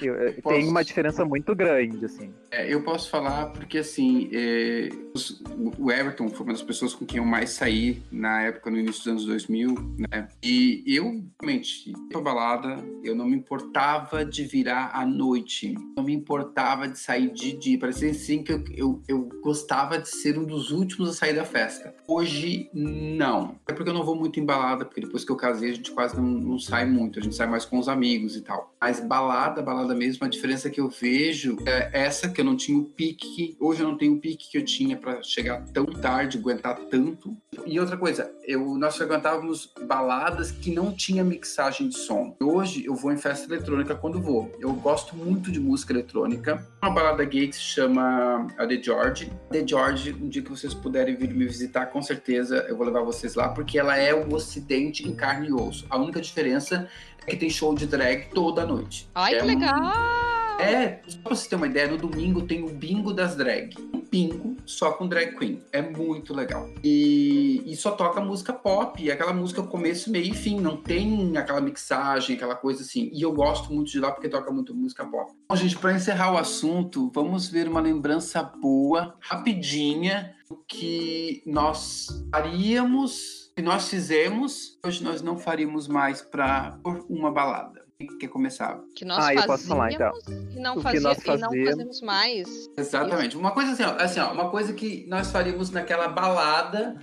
Eu, 0.00 0.14
eu 0.14 0.42
posso... 0.42 0.56
Tem 0.56 0.68
uma 0.68 0.84
diferença 0.84 1.24
muito 1.24 1.54
grande, 1.54 2.04
assim. 2.04 2.32
É, 2.50 2.72
eu 2.72 2.82
posso 2.82 3.10
falar 3.10 3.46
porque, 3.46 3.78
assim, 3.78 4.28
é, 4.32 4.88
os, 5.14 5.42
o 5.78 5.90
Everton 5.90 6.28
foi 6.28 6.46
uma 6.46 6.52
das 6.52 6.62
pessoas 6.62 6.94
com 6.94 7.04
quem 7.04 7.18
eu 7.18 7.24
mais 7.24 7.50
saí 7.50 8.02
na 8.10 8.42
época, 8.42 8.70
no 8.70 8.78
início 8.78 9.02
dos 9.02 9.08
anos 9.08 9.26
2000, 9.26 9.74
né? 9.98 10.28
E 10.42 10.82
eu, 10.86 11.22
realmente, 11.40 11.92
pra 12.10 12.20
balada, 12.20 12.76
eu 13.02 13.14
não 13.14 13.26
me 13.26 13.36
importava 13.36 14.24
de 14.24 14.44
virar 14.44 14.90
à 14.94 15.04
noite. 15.06 15.74
Não 15.96 16.04
me 16.04 16.12
importava 16.12 16.88
de 16.88 16.98
sair 16.98 17.30
de 17.32 17.52
dia. 17.52 17.78
Parecia 17.78 18.10
assim 18.10 18.42
que 18.42 18.52
eu, 18.52 18.64
eu, 18.74 19.02
eu 19.08 19.28
gostava 19.42 19.98
de 19.98 20.08
ser 20.08 20.38
um 20.38 20.44
dos 20.44 20.70
últimos 20.70 21.10
a 21.10 21.12
sair 21.12 21.34
da 21.34 21.44
festa. 21.44 21.94
Hoje, 22.06 22.70
não. 22.72 23.56
É 23.66 23.72
porque 23.72 23.90
eu 23.90 23.94
não 23.94 24.04
vou 24.04 24.14
muito 24.14 24.38
em 24.38 24.44
balada, 24.44 24.84
porque 24.84 25.00
depois 25.00 25.24
que 25.24 25.32
eu 25.32 25.36
casei, 25.36 25.70
a 25.70 25.74
gente 25.74 25.90
quase 25.90 26.16
não, 26.16 26.24
não 26.24 26.58
sai 26.58 26.84
muito. 26.86 27.18
A 27.18 27.22
gente 27.22 27.34
sai 27.34 27.46
mais 27.46 27.64
com 27.64 27.78
os 27.78 27.88
amigos 27.88 28.36
e 28.36 28.42
tal. 28.42 28.74
Mas 28.80 29.00
balada, 29.00 29.62
balada 29.62 29.81
mesmo, 29.88 30.24
a 30.24 30.28
diferença 30.28 30.70
que 30.70 30.80
eu 30.80 30.88
vejo 30.88 31.56
é 31.66 31.90
essa 31.92 32.28
que 32.28 32.40
eu 32.40 32.44
não 32.44 32.56
tinha 32.56 32.78
o 32.78 32.84
pique, 32.84 33.56
hoje 33.58 33.82
eu 33.82 33.88
não 33.88 33.98
tenho 33.98 34.14
o 34.14 34.18
pique 34.18 34.50
que 34.50 34.58
eu 34.58 34.64
tinha 34.64 34.96
para 34.96 35.22
chegar 35.22 35.64
tão 35.72 35.84
tarde, 35.84 36.38
aguentar 36.38 36.76
tanto. 36.90 37.36
E 37.66 37.78
outra 37.78 37.96
coisa, 37.96 38.32
eu, 38.44 38.76
nós 38.78 38.96
frequentávamos 38.96 39.72
baladas 39.86 40.50
que 40.50 40.72
não 40.72 40.92
tinha 40.92 41.22
mixagem 41.22 41.88
de 41.88 41.98
som. 41.98 42.36
Hoje 42.40 42.84
eu 42.84 42.94
vou 42.94 43.12
em 43.12 43.18
festa 43.18 43.52
eletrônica 43.52 43.94
quando 43.94 44.20
vou. 44.20 44.50
Eu 44.58 44.72
gosto 44.74 45.16
muito 45.16 45.50
de 45.50 45.60
música 45.60 45.92
eletrônica. 45.92 46.66
Uma 46.82 46.92
balada 46.92 47.24
gay 47.24 47.48
que 47.48 47.56
se 47.56 47.62
chama 47.62 48.46
a 48.56 48.66
The 48.66 48.82
George. 48.82 49.32
The 49.50 49.66
George, 49.66 50.12
um 50.12 50.28
dia 50.28 50.42
que 50.42 50.50
vocês 50.50 50.74
puderem 50.74 51.14
vir 51.14 51.32
me 51.34 51.44
visitar, 51.44 51.86
com 51.86 52.02
certeza 52.02 52.66
eu 52.68 52.76
vou 52.76 52.86
levar 52.86 53.02
vocês 53.02 53.34
lá, 53.34 53.48
porque 53.48 53.78
ela 53.78 53.96
é 53.96 54.14
o 54.14 54.32
ocidente 54.34 55.06
em 55.06 55.14
carne 55.14 55.48
e 55.48 55.52
osso. 55.52 55.86
A 55.90 55.98
única 55.98 56.20
diferença 56.20 56.88
que 57.26 57.36
tem 57.36 57.50
show 57.50 57.74
de 57.74 57.86
drag 57.86 58.28
toda 58.34 58.66
noite. 58.66 59.08
Ai, 59.14 59.34
é 59.34 59.40
que 59.40 59.46
legal! 59.46 60.32
É, 60.62 61.00
só 61.08 61.18
pra 61.18 61.34
você 61.34 61.48
ter 61.48 61.56
uma 61.56 61.66
ideia, 61.66 61.88
no 61.88 61.96
domingo 61.96 62.42
tem 62.42 62.62
o 62.62 62.68
bingo 62.68 63.12
das 63.12 63.34
drag. 63.34 63.74
Um 63.92 64.00
bingo 64.00 64.56
só 64.64 64.92
com 64.92 65.08
drag 65.08 65.36
queen. 65.36 65.60
É 65.72 65.82
muito 65.82 66.32
legal. 66.34 66.68
E, 66.84 67.62
e 67.66 67.74
só 67.74 67.92
toca 67.92 68.20
música 68.20 68.52
pop, 68.52 69.10
aquela 69.10 69.32
música 69.32 69.62
começo, 69.62 70.10
meio 70.10 70.32
e 70.32 70.34
fim. 70.34 70.60
Não 70.60 70.76
tem 70.76 71.36
aquela 71.36 71.60
mixagem, 71.60 72.36
aquela 72.36 72.54
coisa 72.54 72.82
assim. 72.82 73.10
E 73.12 73.22
eu 73.22 73.32
gosto 73.32 73.72
muito 73.72 73.90
de 73.90 73.98
lá 73.98 74.12
porque 74.12 74.28
toca 74.28 74.52
muito 74.52 74.74
música 74.74 75.04
pop. 75.04 75.32
Bom, 75.48 75.56
gente, 75.56 75.76
para 75.76 75.94
encerrar 75.94 76.32
o 76.32 76.38
assunto, 76.38 77.10
vamos 77.12 77.48
ver 77.48 77.68
uma 77.68 77.80
lembrança 77.80 78.42
boa, 78.42 79.16
rapidinha, 79.20 80.34
do 80.48 80.62
que 80.68 81.42
nós 81.46 82.06
faríamos, 82.30 83.41
que 83.54 83.62
nós 83.62 83.88
fizemos, 83.88 84.78
hoje 84.84 85.02
nós 85.04 85.22
não 85.22 85.38
faríamos 85.38 85.88
mais 85.88 86.22
para 86.22 86.78
uma 87.08 87.30
balada 87.30 87.82
quer 88.18 88.28
começar? 88.28 88.80
Que 88.94 89.04
nós 89.04 89.24
ah, 89.24 89.34
eu 89.34 89.46
posso 89.46 89.66
falar 89.66 89.92
então. 89.92 90.12
E 90.50 90.58
não, 90.58 90.80
fazia, 90.80 90.98
que 90.98 91.04
nós 91.04 91.22
fazíamos... 91.22 91.56
e 91.56 91.58
não 91.60 91.66
fazemos 91.70 92.00
mais. 92.00 92.70
Exatamente. 92.76 93.36
Uma 93.36 93.52
coisa 93.52 93.72
assim, 93.72 93.82
ó, 93.82 93.96
assim 93.96 94.20
ó, 94.20 94.32
uma 94.32 94.50
coisa 94.50 94.72
que 94.72 95.06
nós 95.08 95.30
faríamos 95.30 95.70
naquela 95.70 96.08
balada, 96.08 96.96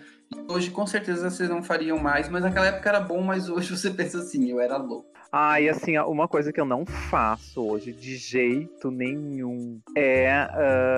hoje 0.47 0.71
com 0.71 0.85
certeza 0.85 1.29
vocês 1.29 1.49
não 1.49 1.63
fariam 1.63 1.97
mais, 1.97 2.29
mas 2.29 2.43
naquela 2.43 2.67
época 2.67 2.89
era 2.89 2.99
bom, 2.99 3.21
mas 3.21 3.49
hoje 3.49 3.75
você 3.75 3.89
pensa 3.91 4.19
assim, 4.19 4.49
eu 4.49 4.59
era 4.59 4.77
louco. 4.77 5.07
Ah, 5.31 5.61
e 5.61 5.69
assim, 5.69 5.95
uma 5.99 6.27
coisa 6.27 6.51
que 6.51 6.59
eu 6.59 6.65
não 6.65 6.87
faço 6.87 7.61
hoje 7.61 7.93
de 7.93 8.17
jeito 8.17 8.89
nenhum 8.89 9.79
é 9.95 10.47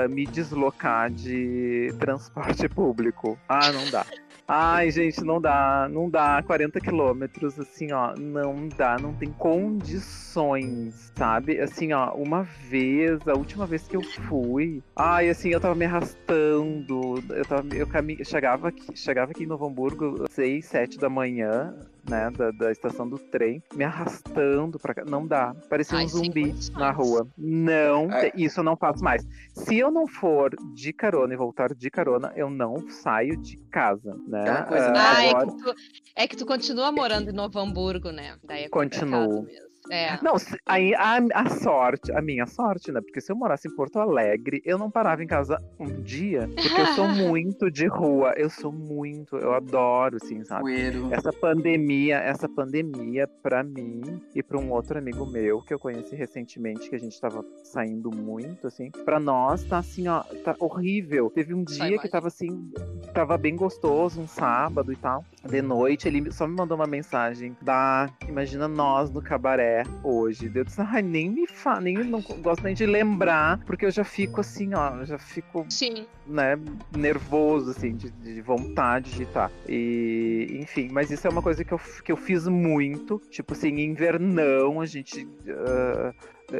uh, 0.05 0.09
me 0.09 0.25
deslocar 0.25 1.11
de 1.11 1.93
transporte 1.99 2.67
público. 2.69 3.37
Ah, 3.49 3.73
não 3.73 3.89
dá. 3.91 4.05
Ai, 4.53 4.91
gente, 4.91 5.23
não 5.23 5.39
dá, 5.39 5.87
não 5.89 6.09
dá. 6.09 6.43
40 6.45 6.81
quilômetros, 6.81 7.57
assim, 7.57 7.93
ó, 7.93 8.13
não 8.17 8.67
dá, 8.67 8.97
não 8.99 9.13
tem 9.13 9.31
condições, 9.31 11.13
sabe? 11.15 11.57
Assim, 11.61 11.93
ó, 11.93 12.13
uma 12.15 12.43
vez, 12.43 13.25
a 13.29 13.33
última 13.33 13.65
vez 13.65 13.87
que 13.87 13.95
eu 13.95 14.03
fui, 14.03 14.83
ai, 14.93 15.29
assim, 15.29 15.51
eu 15.51 15.61
tava 15.61 15.73
me 15.73 15.85
arrastando, 15.85 17.23
eu 17.29 17.45
tava, 17.45 17.65
eu 17.73 17.87
caminho, 17.87 18.25
chegava 18.25 18.67
aqui, 18.67 18.93
chegava 18.93 19.31
aqui 19.31 19.45
em 19.45 19.47
Novo 19.47 19.65
Hamburgo, 19.65 20.25
6, 20.29 20.65
7 20.65 20.97
da 20.97 21.09
manhã, 21.09 21.73
né, 22.09 22.29
da, 22.31 22.51
da, 22.51 22.71
estação 22.71 23.07
do 23.07 23.17
trem, 23.17 23.61
me 23.73 23.83
arrastando 23.83 24.79
pra 24.79 24.93
cá. 24.93 25.03
Não 25.05 25.25
dá. 25.25 25.55
Parecia 25.69 25.97
Ai, 25.97 26.05
um 26.05 26.07
zumbi 26.07 26.53
na 26.73 26.91
rua. 26.91 27.27
Não, 27.37 28.11
é. 28.11 28.31
isso 28.35 28.59
eu 28.59 28.63
não 28.63 28.75
faço 28.75 29.03
mais. 29.03 29.25
Se 29.53 29.77
eu 29.77 29.91
não 29.91 30.07
for 30.07 30.55
de 30.73 30.91
carona 30.93 31.33
e 31.33 31.37
voltar 31.37 31.73
de 31.73 31.89
carona, 31.89 32.31
eu 32.35 32.49
não 32.49 32.89
saio 32.89 33.37
de 33.37 33.57
casa, 33.69 34.15
né? 34.27 34.49
Ah, 34.49 34.63
coisa 34.63 34.91
ah, 34.91 35.29
agora... 35.29 35.45
é, 35.45 35.45
que 35.45 35.63
tu, 35.63 35.75
é 36.15 36.27
que 36.27 36.37
tu 36.37 36.45
continua 36.45 36.91
morando 36.91 37.29
em 37.29 37.33
Novo 37.33 37.59
Hamburgo, 37.59 38.11
né? 38.11 38.37
Daí 38.43 38.63
é 38.63 38.69
Continuo. 38.69 39.43
Mesmo. 39.43 39.70
É. 39.89 40.21
Não, 40.21 40.35
aí 40.65 40.93
a, 40.95 41.17
a, 41.33 41.49
sorte, 41.49 42.11
a 42.11 42.21
minha 42.21 42.45
sorte, 42.45 42.91
né? 42.91 43.01
Porque 43.01 43.21
se 43.21 43.31
eu 43.31 43.35
morasse 43.35 43.67
em 43.67 43.75
Porto 43.75 43.99
Alegre, 43.99 44.61
eu 44.65 44.77
não 44.77 44.91
parava 44.91 45.23
em 45.23 45.27
casa 45.27 45.57
um 45.79 46.01
dia, 46.01 46.49
porque 46.55 46.81
eu 46.81 46.85
sou 46.87 47.07
muito 47.09 47.71
de 47.71 47.87
rua. 47.87 48.33
Eu 48.37 48.49
sou 48.49 48.71
muito, 48.71 49.37
eu 49.37 49.53
adoro, 49.53 50.17
assim, 50.21 50.43
sabe? 50.43 50.61
Coeiro. 50.61 51.13
Essa 51.13 51.33
pandemia, 51.33 52.17
essa 52.17 52.47
pandemia, 52.47 53.27
pra 53.41 53.63
mim 53.63 54.21
e 54.35 54.43
pra 54.43 54.57
um 54.57 54.71
outro 54.71 54.97
amigo 54.97 55.25
meu 55.25 55.61
que 55.61 55.73
eu 55.73 55.79
conheci 55.79 56.15
recentemente, 56.15 56.89
que 56.89 56.95
a 56.95 56.99
gente 56.99 57.19
tava 57.19 57.43
saindo 57.63 58.11
muito, 58.11 58.67
assim, 58.67 58.91
pra 59.05 59.19
nós 59.19 59.63
tá 59.63 59.79
assim, 59.79 60.07
ó, 60.07 60.21
tá 60.43 60.55
horrível. 60.59 61.29
Teve 61.29 61.53
um 61.53 61.63
dia 61.63 61.97
que 61.97 62.09
tava 62.09 62.27
assim, 62.27 62.71
tava 63.13 63.37
bem 63.37 63.55
gostoso, 63.55 64.21
um 64.21 64.27
sábado 64.27 64.91
e 64.91 64.95
tal. 64.95 65.25
De 65.47 65.61
noite, 65.61 66.07
ele 66.07 66.31
só 66.31 66.47
me 66.47 66.55
mandou 66.55 66.77
uma 66.77 66.85
mensagem 66.85 67.55
da. 67.61 68.09
Imagina 68.27 68.67
nós 68.67 69.09
no 69.09 69.21
cabaré 69.21 69.83
hoje. 70.03 70.51
Eu 70.53 70.63
disse, 70.63 70.79
ai, 70.81 71.01
nem 71.01 71.29
me 71.29 71.47
fa, 71.47 71.81
nem 71.81 71.95
não 71.97 72.21
gosto 72.21 72.63
nem 72.63 72.75
de 72.75 72.85
lembrar, 72.85 73.59
porque 73.65 73.85
eu 73.85 73.91
já 73.91 74.03
fico 74.03 74.41
assim, 74.41 74.73
ó, 74.75 75.03
já 75.03 75.17
fico, 75.17 75.65
Sim. 75.67 76.05
né, 76.27 76.59
nervoso, 76.95 77.71
assim, 77.71 77.95
de, 77.95 78.11
de 78.11 78.41
vontade 78.41 79.11
de 79.13 79.23
estar. 79.23 79.51
E, 79.67 80.59
enfim, 80.61 80.89
mas 80.91 81.09
isso 81.09 81.25
é 81.25 81.29
uma 81.29 81.41
coisa 81.41 81.63
que 81.63 81.73
eu, 81.73 81.81
que 82.05 82.11
eu 82.11 82.17
fiz 82.17 82.47
muito, 82.47 83.19
tipo 83.29 83.53
assim, 83.53 83.79
invernão, 83.79 84.79
a 84.79 84.85
gente. 84.85 85.25
Uh, 85.25 86.13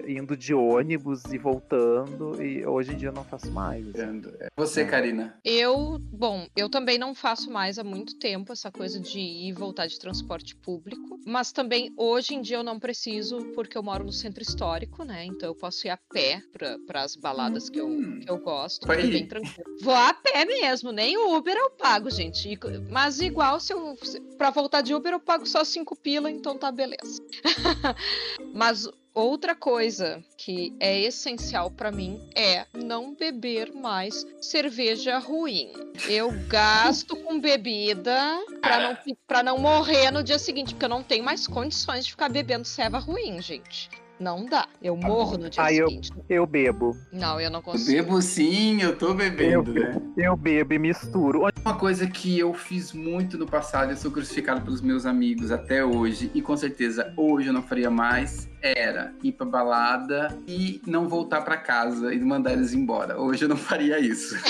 indo 0.07 0.35
de 0.37 0.53
ônibus 0.53 1.23
e 1.31 1.37
voltando, 1.37 2.41
e 2.43 2.65
hoje 2.65 2.93
em 2.93 2.97
dia 2.97 3.09
eu 3.09 3.13
não 3.13 3.23
faço 3.23 3.51
mais. 3.51 3.87
assim. 3.89 4.21
É. 4.39 4.47
Você, 4.57 4.85
Karina. 4.85 5.37
Eu, 5.43 5.97
bom, 5.99 6.47
eu 6.55 6.69
também 6.69 6.97
não 6.97 7.13
faço 7.15 7.51
mais 7.51 7.77
há 7.79 7.83
muito 7.83 8.15
tempo 8.17 8.51
essa 8.53 8.71
coisa 8.71 8.99
de 8.99 9.19
ir 9.19 9.49
e 9.49 9.53
voltar 9.53 9.87
de 9.87 9.99
transporte 9.99 10.55
público, 10.55 11.19
mas 11.25 11.51
também 11.51 11.91
hoje 11.97 12.33
em 12.35 12.41
dia 12.41 12.57
eu 12.57 12.63
não 12.63 12.79
preciso 12.79 13.37
porque 13.53 13.77
eu 13.77 13.83
moro 13.83 14.03
no 14.03 14.11
centro 14.11 14.41
histórico, 14.41 15.03
né? 15.03 15.25
Então 15.25 15.49
eu 15.49 15.55
posso 15.55 15.87
ir 15.87 15.89
a 15.89 15.97
pé 15.97 16.41
para 16.87 17.01
as 17.03 17.15
baladas 17.15 17.69
que 17.69 17.79
eu, 17.79 17.87
Hum. 17.87 18.19
que 18.21 18.29
eu 18.29 18.37
gosto, 18.39 18.89
é 18.91 19.01
ir. 19.05 19.11
bem 19.11 19.27
tranquilo. 19.27 19.65
Vou 19.81 19.93
a 19.93 20.13
pé 20.13 20.45
mesmo, 20.45 20.91
nem 20.91 21.17
o 21.17 21.35
Uber 21.35 21.55
eu 21.55 21.71
pago, 21.71 22.09
gente. 22.09 22.57
Mas 22.89 23.19
igual 23.19 23.59
se 23.59 23.73
eu 23.73 23.95
para 24.37 24.49
voltar 24.49 24.81
de 24.81 24.93
Uber 24.93 25.13
eu 25.13 25.19
pago 25.19 25.45
só 25.45 25.63
cinco 25.63 25.95
pila, 25.95 26.29
então 26.29 26.57
tá 26.57 26.71
beleza. 26.71 27.21
mas 28.53 28.87
Outra 29.13 29.53
coisa 29.53 30.23
que 30.37 30.73
é 30.79 30.97
essencial 30.99 31.69
pra 31.69 31.91
mim 31.91 32.19
é 32.33 32.65
não 32.73 33.13
beber 33.13 33.73
mais 33.73 34.25
cerveja 34.39 35.17
ruim. 35.17 35.73
Eu 36.07 36.31
gasto 36.47 37.15
com 37.17 37.39
bebida 37.39 38.15
pra 38.61 38.79
não, 38.79 38.97
pra 39.27 39.43
não 39.43 39.57
morrer 39.57 40.11
no 40.11 40.23
dia 40.23 40.39
seguinte, 40.39 40.73
porque 40.73 40.85
eu 40.85 40.89
não 40.89 41.03
tenho 41.03 41.25
mais 41.25 41.45
condições 41.45 42.05
de 42.05 42.11
ficar 42.11 42.29
bebendo 42.29 42.65
ceva 42.65 42.99
ruim, 42.99 43.41
gente. 43.41 43.89
Não 44.21 44.45
dá. 44.45 44.67
Eu 44.79 44.95
morro 44.95 45.35
no 45.35 45.49
dia 45.49 45.63
Ah, 45.63 45.73
eu- 45.73 45.89
seguinte. 45.89 46.11
Eu 46.29 46.45
bebo. 46.45 46.95
Não, 47.11 47.41
eu 47.41 47.49
não 47.49 47.57
Eu 47.57 47.63
consigo. 47.63 48.03
bebo 48.03 48.21
sim, 48.21 48.79
eu 48.79 48.95
tô 48.95 49.15
bebendo, 49.15 49.73
né? 49.73 49.99
Eu 50.15 50.37
bebo 50.37 50.75
e 50.75 50.79
misturo. 50.79 51.41
Uma 51.65 51.75
coisa 51.75 52.05
que 52.05 52.37
eu 52.37 52.53
fiz 52.53 52.93
muito 52.93 53.35
no 53.35 53.47
passado, 53.47 53.89
eu 53.91 53.97
sou 53.97 54.11
crucificado 54.11 54.61
pelos 54.61 54.79
meus 54.79 55.07
amigos 55.07 55.49
até 55.51 55.83
hoje, 55.83 56.29
e 56.35 56.41
com 56.41 56.55
certeza 56.55 57.11
hoje 57.17 57.47
eu 57.47 57.53
não 57.53 57.63
faria 57.63 57.89
mais, 57.89 58.47
era 58.61 59.11
ir 59.23 59.31
pra 59.31 59.47
balada 59.47 60.37
e 60.47 60.79
não 60.85 61.09
voltar 61.09 61.41
pra 61.41 61.57
casa 61.57 62.13
e 62.13 62.19
mandar 62.19 62.53
eles 62.53 62.73
embora. 62.73 63.19
Hoje 63.19 63.45
eu 63.45 63.49
não 63.49 63.57
faria 63.57 63.97
isso. 63.99 64.35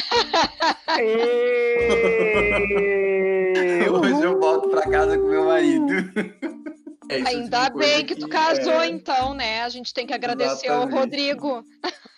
Hoje 3.90 4.22
eu 4.24 4.38
volto 4.40 4.70
pra 4.70 4.82
casa 4.90 5.18
com 5.18 5.28
meu 5.30 5.46
marido. 5.46 5.94
É 7.12 7.28
Ainda 7.28 7.70
bem 7.70 8.06
que 8.06 8.16
tu 8.16 8.30
casou, 8.30 8.82
é, 8.82 8.88
então, 8.88 9.34
né? 9.34 9.64
A 9.64 9.70
gente 9.70 9.94
tem 9.94 10.08
que 10.08 10.14
agradecer 10.14 10.70
ao 10.70 10.88
Exatamente. 10.88 11.00
Rodrigo. 11.00 11.66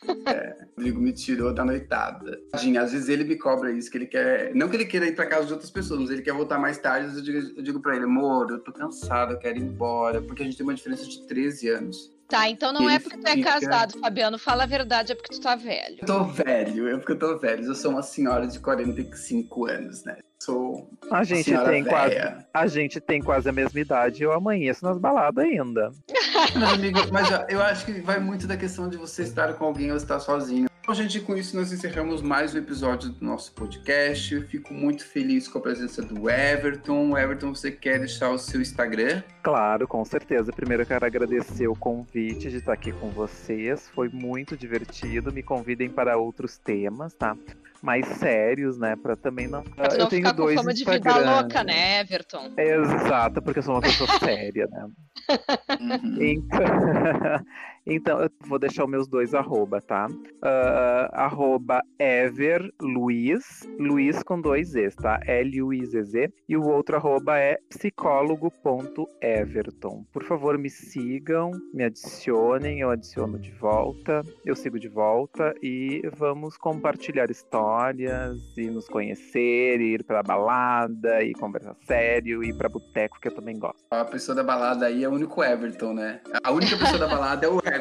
O 0.06 0.76
Rodrigo 0.78 1.02
me 1.02 1.12
tirou 1.12 1.52
da 1.52 1.66
noitada. 1.66 2.40
Tadinho, 2.52 2.80
às 2.80 2.92
vezes 2.92 3.10
ele 3.10 3.24
me 3.24 3.36
cobra 3.36 3.72
isso, 3.72 3.90
que 3.90 3.98
ele 3.98 4.06
quer. 4.06 4.54
Não 4.54 4.70
que 4.70 4.76
ele 4.76 4.86
queira 4.86 5.08
ir 5.08 5.16
pra 5.16 5.26
casa 5.26 5.48
de 5.48 5.54
outras 5.54 5.72
pessoas, 5.72 6.02
mas 6.02 6.12
ele 6.12 6.22
quer 6.22 6.34
voltar 6.34 6.60
mais 6.60 6.78
tarde. 6.78 7.08
às 7.08 7.14
vezes 7.14 7.28
Eu 7.28 7.42
digo, 7.42 7.58
eu 7.58 7.64
digo 7.64 7.80
pra 7.80 7.96
ele, 7.96 8.06
amor, 8.06 8.52
eu 8.52 8.60
tô 8.60 8.72
cansado, 8.72 9.34
eu 9.34 9.40
quero 9.40 9.58
ir 9.58 9.64
embora. 9.64 10.22
Porque 10.22 10.44
a 10.44 10.46
gente 10.46 10.58
tem 10.58 10.66
uma 10.66 10.76
diferença 10.76 11.06
de 11.08 11.26
13 11.26 11.70
anos. 11.70 12.12
Tá, 12.34 12.50
então 12.50 12.74
não 12.74 12.86
Ele 12.86 12.94
é 12.96 13.00
porque 13.00 13.16
tu 13.16 13.28
é 13.28 13.34
fica- 13.34 13.60
casado, 13.62 14.00
Fabiano. 14.00 14.40
Fala 14.40 14.64
a 14.64 14.66
verdade, 14.66 15.12
é 15.12 15.16
porque 15.16 15.36
tu 15.36 15.40
tá 15.40 15.56
velho. 15.56 15.98
Eu 16.02 16.08
tô 16.08 16.24
velho, 16.24 16.88
é 16.90 16.98
porque 16.98 17.12
eu 17.12 17.20
tô 17.20 17.38
velho. 17.38 17.64
Eu 17.64 17.76
sou 17.76 17.92
uma 17.92 18.02
senhora 18.02 18.48
de 18.48 18.60
45 18.60 19.68
anos, 19.68 20.04
né? 20.04 20.18
Sou 20.42 20.90
A 21.12 21.18
uma 21.18 21.24
gente 21.24 21.56
tem 21.66 21.84
quase. 21.84 22.16
A 22.52 22.66
gente 22.66 23.00
tem 23.00 23.22
quase 23.22 23.48
a 23.48 23.52
mesma 23.52 23.80
idade. 23.80 24.24
Eu 24.24 24.34
amanheço 24.34 24.84
nas 24.84 24.98
baladas 24.98 25.46
ainda. 25.46 25.92
Mas, 26.56 26.74
amigo, 26.74 27.00
mas 27.12 27.32
ó, 27.32 27.46
eu 27.48 27.62
acho 27.62 27.86
que 27.86 27.94
vai 28.02 28.20
muito 28.20 28.48
da 28.48 28.58
questão 28.58 28.90
de 28.90 28.98
você 28.98 29.22
estar 29.22 29.54
com 29.54 29.66
alguém 29.66 29.92
ou 29.92 29.98
estar 29.98 30.20
sozinho. 30.20 30.68
Então, 30.94 31.02
gente, 31.10 31.22
com 31.22 31.36
isso 31.36 31.56
nós 31.58 31.74
encerramos 31.74 32.22
mais 32.22 32.54
um 32.54 32.60
episódio 32.60 33.10
do 33.10 33.26
nosso 33.26 33.52
podcast. 33.54 34.32
Eu 34.32 34.44
fico 34.44 34.76
muito 34.76 35.04
feliz 35.04 35.48
com 35.48 35.58
a 35.58 35.62
presença 35.62 36.04
do 36.04 36.30
Everton. 36.30 37.18
Everton, 37.18 37.50
você 37.50 37.72
quer 37.72 37.98
deixar 37.98 38.30
o 38.30 38.38
seu 38.38 38.62
Instagram? 38.62 39.24
Claro, 39.42 39.88
com 39.88 40.06
certeza. 40.06 40.54
Primeiro 40.54 40.84
eu 40.84 40.86
quero 40.86 41.04
agradecer 41.04 41.68
o 41.68 41.76
convite 41.76 42.48
de 42.52 42.58
estar 42.58 42.74
aqui 42.74 42.92
com 42.92 43.10
vocês. 43.10 43.90
Foi 43.90 44.08
muito 44.08 44.56
divertido. 44.56 45.34
Me 45.34 45.42
convidem 45.42 45.90
para 45.90 46.16
outros 46.16 46.60
temas, 46.60 47.16
tá? 47.16 47.36
Mais 47.82 48.06
sérios, 48.06 48.78
né? 48.78 48.96
Para 48.96 49.16
também 49.16 49.48
não. 49.48 49.64
Pra 49.64 49.88
tu 49.88 49.96
eu 49.96 50.00
não 50.00 50.10
tenho 50.10 50.22
ficar 50.22 50.36
com 50.36 50.44
dois 50.44 50.56
fama 50.56 50.76
de 50.76 50.86
vida 50.86 51.18
louca, 51.18 51.64
né, 51.64 52.02
Everton? 52.02 52.54
Exato, 52.56 53.42
porque 53.42 53.58
eu 53.58 53.64
sou 53.64 53.74
uma 53.74 53.82
pessoa 53.82 54.08
séria, 54.24 54.68
né? 54.72 54.88
Uhum. 55.80 56.18
Então, 56.22 56.60
então, 57.86 58.22
eu 58.22 58.30
vou 58.48 58.58
deixar 58.58 58.86
os 58.86 58.90
meus 58.90 59.06
dois 59.08 59.34
arroba, 59.34 59.82
tá? 59.82 60.08
Ah, 60.42 61.10
arroba 61.14 61.82
Ever 62.00 62.72
Luiz, 62.82 63.68
Luiz 63.78 64.24
com 64.24 64.40
dois 64.40 64.74
Es, 64.76 64.96
tá? 64.96 65.20
L-U-I-Z-Z. 65.26 66.32
E 66.48 66.56
o 66.56 66.64
outro 66.64 66.96
arroba 66.96 67.38
é 67.38 67.58
psicólogo.everton. 67.70 70.06
Por 70.14 70.24
favor, 70.24 70.58
me 70.58 70.70
sigam, 70.70 71.52
me 71.74 71.84
adicionem, 71.84 72.80
eu 72.80 72.90
adiciono 72.90 73.38
de 73.38 73.52
volta, 73.52 74.24
eu 74.46 74.56
sigo 74.56 74.80
de 74.80 74.88
volta 74.88 75.54
e 75.62 76.02
vamos 76.16 76.56
compartilhar 76.58 77.30
histórias 77.30 78.40
e 78.58 78.70
nos 78.70 78.88
conhecer, 78.88 79.82
e 79.82 79.96
ir 79.96 80.06
pra 80.06 80.24
balada 80.24 81.22
e 81.22 81.34
conversar 81.34 81.76
sério, 81.86 82.42
e 82.44 82.50
ir 82.50 82.58
pra 82.58 82.70
boteco, 82.70 83.20
que 83.20 83.28
eu 83.28 83.36
também 83.36 83.60
gosto. 83.60 83.84
A 83.92 84.06
pessoa 84.06 84.34
da 84.36 84.44
balada 84.44 84.86
aí 84.86 85.04
é 85.04 85.10
o 85.10 85.14
único 85.14 85.44
Everton, 85.44 85.94
né? 85.94 86.22
A 86.44 86.52
única 86.52 86.78
pessoa 86.78 87.00
da 87.00 87.08
balada 87.08 87.46
é 87.46 87.50
o 87.50 87.58
Everton. 87.58 87.64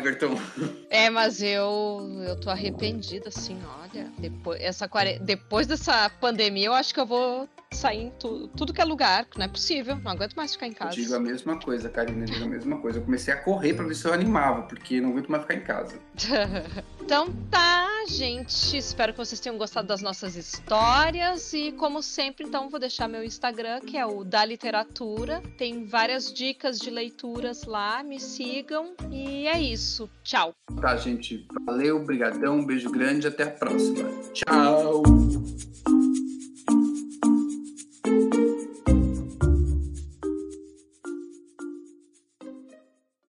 É, 0.91 1.09
mas 1.11 1.43
eu 1.43 2.23
eu 2.27 2.37
tô 2.37 2.51
arrependida, 2.51 3.29
assim, 3.29 3.59
olha. 3.81 4.11
Depois, 4.19 4.61
essa, 4.61 4.89
depois 5.21 5.67
dessa 5.67 6.09
pandemia, 6.09 6.67
eu 6.67 6.75
acho 6.75 6.93
que 6.93 7.01
eu 7.01 7.07
vou 7.07 7.49
sair 7.77 8.03
em 8.05 8.11
tu- 8.11 8.49
tudo 8.57 8.73
que 8.73 8.81
é 8.81 8.85
lugar, 8.85 9.27
não 9.37 9.45
é 9.45 9.49
possível. 9.49 9.97
Não 9.97 10.11
aguento 10.13 10.35
mais 10.35 10.53
ficar 10.53 10.67
em 10.67 10.71
Eu 10.71 10.77
casa. 10.77 10.93
digo 10.97 11.15
a 11.15 11.21
mesma 11.21 11.59
coisa, 11.59 11.89
Karina, 11.89 12.23
eu 12.25 12.27
digo 12.27 12.45
a 12.45 12.49
mesma 12.49 12.79
coisa. 12.79 12.99
Eu 12.99 13.05
comecei 13.05 13.33
a 13.33 13.37
correr 13.37 13.75
pra 13.75 13.85
ver 13.85 13.95
se 13.95 14.07
eu 14.07 14.13
animava, 14.13 14.63
porque 14.63 15.01
não 15.01 15.11
aguento 15.11 15.29
mais 15.31 15.43
ficar 15.43 15.55
em 15.55 15.61
casa. 15.61 15.99
então 17.01 17.33
tá, 17.51 17.89
gente. 18.09 18.77
Espero 18.77 19.13
que 19.13 19.19
vocês 19.19 19.41
tenham 19.41 19.57
gostado 19.59 19.87
das 19.89 20.01
nossas 20.03 20.37
histórias. 20.37 21.53
E 21.53 21.73
como 21.73 22.03
sempre, 22.03 22.47
então, 22.47 22.69
vou 22.69 22.79
deixar 22.81 23.09
meu 23.09 23.23
Instagram, 23.25 23.81
que 23.81 23.97
é 23.97 24.05
o 24.07 24.25
da 24.25 24.45
literatura. 24.45 25.43
Tem 25.59 25.85
várias 25.85 26.33
dicas 26.33 26.79
de 26.79 26.91
leituras 26.91 27.65
lá. 27.65 28.03
Me 28.03 28.19
sigam. 28.21 28.95
E 29.11 29.47
é 29.47 29.61
isso. 29.61 30.09
Tchau. 30.23 30.53
Tá, 30.81 30.97
gente? 30.97 31.47
Valeu, 31.67 32.05
brigadão, 32.05 32.59
um 32.59 32.65
beijo 32.65 32.91
grande, 32.91 33.27
até 33.27 33.45
a 33.45 33.51
próxima. 33.51 34.09
Tchau! 34.33 35.03